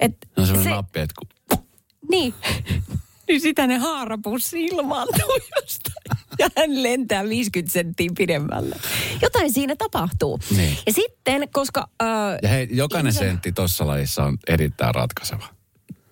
Et 0.00 0.16
Se 0.44 0.52
on 0.52 0.62
se, 0.62 0.70
nappi, 0.70 1.00
että 1.00 1.14
kun 1.18 1.58
Niin. 2.10 2.34
Niin 3.28 3.40
sitä 3.40 3.66
ne 3.66 3.78
haarapussi 3.78 4.64
ilmaantuu 4.64 5.38
jostain. 5.56 6.19
Ja 6.40 6.48
hän 6.56 6.82
lentää 6.82 7.24
50 7.28 7.72
senttiä 7.72 8.10
pidemmälle. 8.18 8.76
Jotain 9.22 9.52
siinä 9.52 9.76
tapahtuu. 9.76 10.38
Niin. 10.56 10.76
Ja 10.86 10.92
sitten, 10.92 11.48
koska... 11.52 11.88
Äh, 12.02 12.08
Ja 12.42 12.48
hei, 12.48 12.68
jokainen 12.70 13.12
ihmisen- 13.12 13.28
sentti 13.28 13.52
tuossa 13.52 13.86
lajissa 13.86 14.24
on 14.24 14.38
erittäin 14.48 14.94
ratkaiseva. 14.94 15.46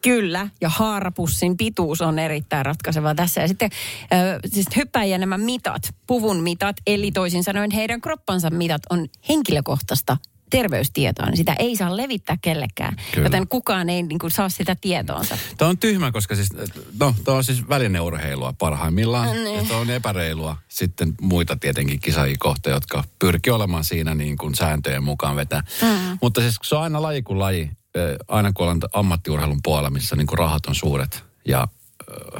Kyllä, 0.03 0.49
ja 0.61 0.69
haarapussin 0.69 1.57
pituus 1.57 2.01
on 2.01 2.19
erittäin 2.19 2.67
ratkaiseva 2.67 3.15
tässä. 3.15 3.41
Ja 3.41 3.49
sitten 3.49 3.71
äh, 4.03 4.19
siis 4.47 4.67
hyppäjien 4.77 5.21
nämä 5.21 5.39
mitat, 5.39 5.83
puvun 6.07 6.43
mitat, 6.43 6.77
eli 6.87 7.11
toisin 7.13 7.45
sanoen 7.45 7.71
heidän 7.71 8.01
kroppansa 8.01 8.51
mitat 8.51 8.83
on 8.91 9.07
henkilökohtaista 9.29 10.17
terveystietoa, 10.51 11.27
niin 11.27 11.37
sitä 11.37 11.53
ei 11.59 11.77
saa 11.77 11.97
levittää 11.97 12.37
kellekään. 12.43 12.97
Kyllä. 13.13 13.27
Joten 13.27 13.49
kukaan 13.49 13.89
ei 13.89 14.03
niin 14.03 14.19
kuin, 14.19 14.31
saa 14.31 14.49
sitä 14.49 14.77
tietoonsa. 14.81 15.39
Tämä 15.57 15.69
on 15.69 15.79
tyhmä, 15.79 16.13
koska 16.13 16.35
siis, 16.35 16.49
no, 17.01 17.15
tämä 17.25 17.37
on 17.37 17.45
siis 17.45 17.69
välineurheilua 17.69 18.53
parhaimmillaan. 18.59 19.33
Niin. 19.33 19.57
Ja 19.57 19.65
tämä 19.65 19.81
on 19.81 19.91
epäreilua 19.91 20.57
sitten 20.69 21.15
muita 21.21 21.57
tietenkin 21.57 22.01
kisaajia 22.01 22.37
kohta, 22.39 22.71
jotka 22.71 23.05
pyrkii 23.19 23.53
olemaan 23.53 23.85
siinä 23.85 24.15
niin 24.15 24.39
kuin 24.39 24.55
sääntöjen 24.55 25.05
mukaan 25.05 25.37
vetää. 25.37 25.63
Mm. 25.83 26.19
Mutta 26.23 26.41
siis 26.41 26.59
se 26.63 26.75
on 26.75 26.83
aina 26.83 27.03
laji 27.03 27.23
kuin 27.23 27.39
laji, 27.39 27.71
eh, 27.95 28.17
aina 28.29 28.53
kun 28.53 28.65
ollaan 28.65 28.81
ammattiurheilun 28.93 29.61
puolella, 29.63 29.91
missä 29.91 30.17
niin 30.17 30.27
kuin 30.27 30.39
rahat 30.39 30.67
on 30.67 30.75
suuret 30.75 31.25
ja 31.45 31.69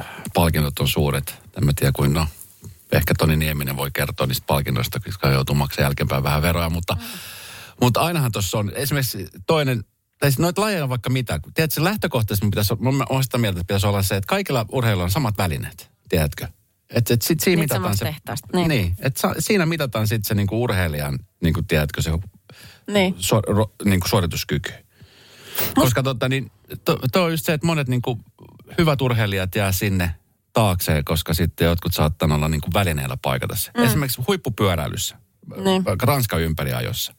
äh, 0.01 0.05
palkinnot 0.33 0.79
on 0.79 0.87
suuret. 0.87 1.35
En 1.57 1.65
mä 1.65 1.71
tiedä 1.75 1.91
kuin, 1.95 2.13
no, 2.13 2.27
ehkä 2.91 3.13
Toni 3.17 3.35
Nieminen 3.35 3.77
voi 3.77 3.91
kertoa 3.93 4.27
niistä 4.27 4.45
palkinnoista, 4.47 4.99
koska 4.99 5.29
joutuu 5.29 5.55
maksamaan 5.55 5.85
jälkeenpäin 5.85 6.23
vähän 6.23 6.41
veroja, 6.41 6.69
mutta, 6.69 6.95
mm. 6.95 7.01
Mutta 7.81 8.01
ainahan 8.01 8.31
tuossa 8.31 8.57
on 8.57 8.71
esimerkiksi 8.75 9.27
toinen, 9.47 9.83
tai 10.19 10.31
siis 10.31 10.39
noita 10.39 10.61
lajeja 10.61 10.83
on 10.83 10.89
vaikka 10.89 11.09
mitä. 11.09 11.39
Tiedätkö, 11.53 11.83
lähtökohtaisesti 11.83 12.49
pitäisi, 12.49 12.75
mä 12.75 13.03
olen 13.09 13.23
sitä 13.23 13.37
mieltä, 13.37 13.59
että 13.59 13.67
pitäisi 13.67 13.87
olla 13.87 14.03
se, 14.03 14.15
että 14.15 14.27
kaikilla 14.27 14.65
urheilla 14.71 15.03
on 15.03 15.11
samat 15.11 15.37
välineet, 15.37 15.91
tiedätkö? 16.09 16.47
Että 16.89 17.13
et 17.13 17.21
sit 17.21 17.39
siinä 17.39 17.59
mitataan 17.59 17.97
se, 17.97 18.15
niin. 18.53 18.69
niin 18.69 18.95
sa, 19.15 19.35
siinä 19.39 19.65
mitataan 19.65 20.07
sitten 20.07 20.27
se 20.27 20.35
niinku 20.35 20.63
urheilijan, 20.63 21.19
niinku 21.41 21.61
tiedätkö, 21.61 22.01
se 22.01 22.11
Niin. 22.93 23.15
su, 23.17 23.41
ro, 23.41 23.71
niinku 23.85 24.07
suorituskyky. 24.07 24.71
Koska 25.75 26.03
tota, 26.03 26.29
niin, 26.29 26.51
to, 26.85 26.99
to 27.11 27.23
on 27.23 27.31
just 27.31 27.45
se, 27.45 27.53
että 27.53 27.67
monet 27.67 27.87
niinku 27.87 28.19
hyvät 28.77 29.01
urheilijat 29.01 29.55
jää 29.55 29.71
sinne 29.71 30.15
taakseen, 30.53 31.05
koska 31.05 31.33
sitten 31.33 31.65
jotkut 31.65 31.93
saattaa 31.93 32.33
olla 32.35 32.47
niinku 32.47 32.69
välineellä 32.73 33.17
paikata 33.21 33.55
se. 33.55 33.71
Mm. 33.77 33.83
Esimerkiksi 33.83 34.21
huippupyöräilyssä, 34.27 35.17
Niin. 35.63 35.83
Ranskan 36.01 36.41
ympäriajossa. 36.41 37.13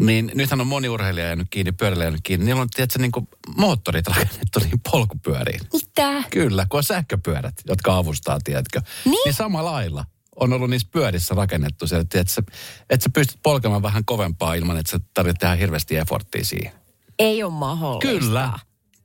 Niin 0.00 0.30
nythän 0.34 0.60
on 0.60 0.66
moni 0.66 0.88
urheilija 0.88 1.26
jäänyt 1.26 1.46
kiinni, 1.50 1.72
pyöräilijä 1.72 2.04
jäänyt 2.04 2.20
kiinni. 2.22 2.46
Niillä 2.46 2.62
on 2.62 2.68
tietysti 2.74 2.98
niinku 2.98 3.28
moottorit 3.56 4.06
rakennettu 4.06 4.60
niihin 4.60 4.80
polkupyöriin. 4.90 5.60
Mitä? 5.72 6.22
Kyllä, 6.30 6.66
kun 6.68 6.78
on 6.78 6.84
sähköpyörät, 6.84 7.54
jotka 7.68 7.96
avustaa, 7.96 8.38
tiedätkö. 8.44 8.80
Niin? 9.04 9.18
niin 9.24 9.34
samalla 9.34 9.72
lailla 9.72 10.04
on 10.36 10.52
ollut 10.52 10.70
niissä 10.70 10.88
pyörissä 10.90 11.34
rakennettu 11.34 11.86
se, 11.86 11.96
että, 11.98 12.20
että, 12.20 12.32
sä, 12.32 12.42
että 12.90 13.04
sä 13.04 13.10
pystyt 13.10 13.38
polkemaan 13.42 13.82
vähän 13.82 14.04
kovempaa 14.04 14.54
ilman, 14.54 14.76
että 14.78 14.90
sä 14.90 15.00
tarvitset 15.14 15.38
tehdä 15.40 15.54
hirveästi 15.54 15.96
efforttia 15.96 16.44
siihen. 16.44 16.72
Ei 17.18 17.42
ole 17.42 17.52
mahdollista. 17.52 18.08
Kyllä. 18.20 18.58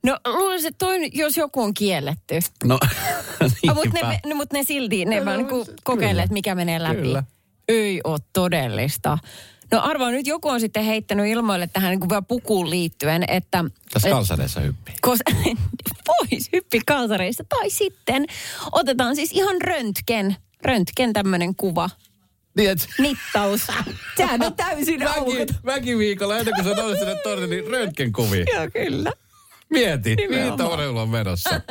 No 0.04 0.18
luulisin, 0.28 0.68
että 0.68 0.86
toi, 0.86 1.10
jos 1.14 1.38
joku 1.38 1.62
on 1.62 1.74
kielletty. 1.74 2.40
No, 2.64 2.80
Ah, 3.70 3.76
mutta 3.76 4.08
ne, 4.08 4.20
ne, 4.26 4.34
mut 4.34 4.54
ne 4.54 4.64
silti, 4.64 5.06
ne 5.06 5.20
No, 5.20 5.26
vaan 5.26 5.40
no, 5.40 5.42
niinku 5.42 5.66
kyllä. 5.66 5.78
kokeilee, 5.84 6.24
että 6.24 6.34
mikä 6.34 6.56
menee 6.56 6.84
läpi. 6.84 6.96
Kyllä. 6.96 7.24
Ei 7.68 8.02
ole 8.04 8.20
todellista. 8.34 9.18
No 9.72 9.80
arvaa, 9.82 10.12
nyt 10.12 10.28
joku 10.28 10.50
on 10.50 10.60
sitten 10.60 10.84
heittänyt 10.84 11.26
ilmoille 11.28 11.68
tähän 11.74 11.90
niin 11.90 12.00
kuin 12.00 12.10
vielä 12.10 12.22
pukuun 12.22 12.70
liittyen, 12.70 13.24
että... 13.28 13.64
Tässä 13.94 14.08
et- 14.08 14.14
kalsareissa 14.14 14.60
hyppii. 14.60 14.96
Kos, 15.02 15.20
pois 16.08 16.50
hyppi 16.54 16.82
kalsareista. 16.86 17.44
Tai 17.50 17.70
sitten 17.70 18.26
otetaan 18.72 19.16
siis 19.16 19.32
ihan 19.32 19.62
röntgen, 19.62 20.36
röntgen 20.64 21.14
tämmöinen 21.14 21.56
kuva, 21.56 21.90
Niin, 22.58 22.70
et, 22.70 22.88
mittaus. 23.00 23.68
Sehän 24.18 24.44
on 24.46 24.54
täysin 24.56 25.00
väki, 25.00 25.54
väkiviikolla, 25.66 26.38
ennen 26.38 26.54
kuin 26.56 26.66
sä 26.66 26.82
nousit 26.82 27.00
sinne 27.00 27.16
torniin, 27.24 27.50
niin 27.50 27.68
röntgenkuvia. 27.68 28.46
Joo, 28.56 28.68
kyllä. 28.74 29.12
Mieti, 29.70 30.16
mihin 30.16 30.30
Nimenomaan. 30.32 30.72
urheilu 30.74 31.00
on 31.00 31.10
menossa. 31.10 31.62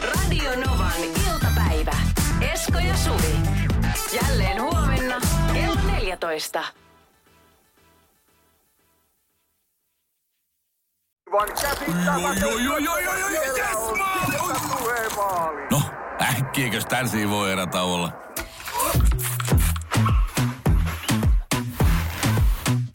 Radio 0.00 0.50
Novan 0.66 0.92
iltapäivä. 1.32 1.96
Esko 2.52 2.78
ja 2.78 2.96
Suvi. 2.96 3.34
Jälleen 4.22 4.60
13. 6.18 6.64
No, 15.70 15.82
äkkiäkös 16.22 16.86
tän 16.86 17.06
voi 17.30 17.52
erätaulla. 17.52 18.06
olla? 18.06 18.12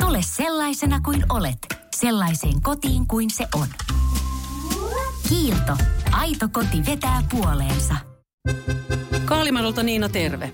Tule 0.02 0.20
sellaisena 0.22 1.02
kuin 1.02 1.26
olet, 1.30 1.58
sellaiseen 1.96 2.62
kotiin 2.62 3.08
kuin 3.08 3.30
se 3.30 3.48
on. 3.56 3.68
Kiilto. 5.30 5.78
Aito 6.12 6.48
koti 6.52 6.86
vetää 6.86 7.24
puoleensa. 7.32 7.96
Kaalimadolta 9.26 9.84
Niina 9.84 10.10
terve. 10.10 10.54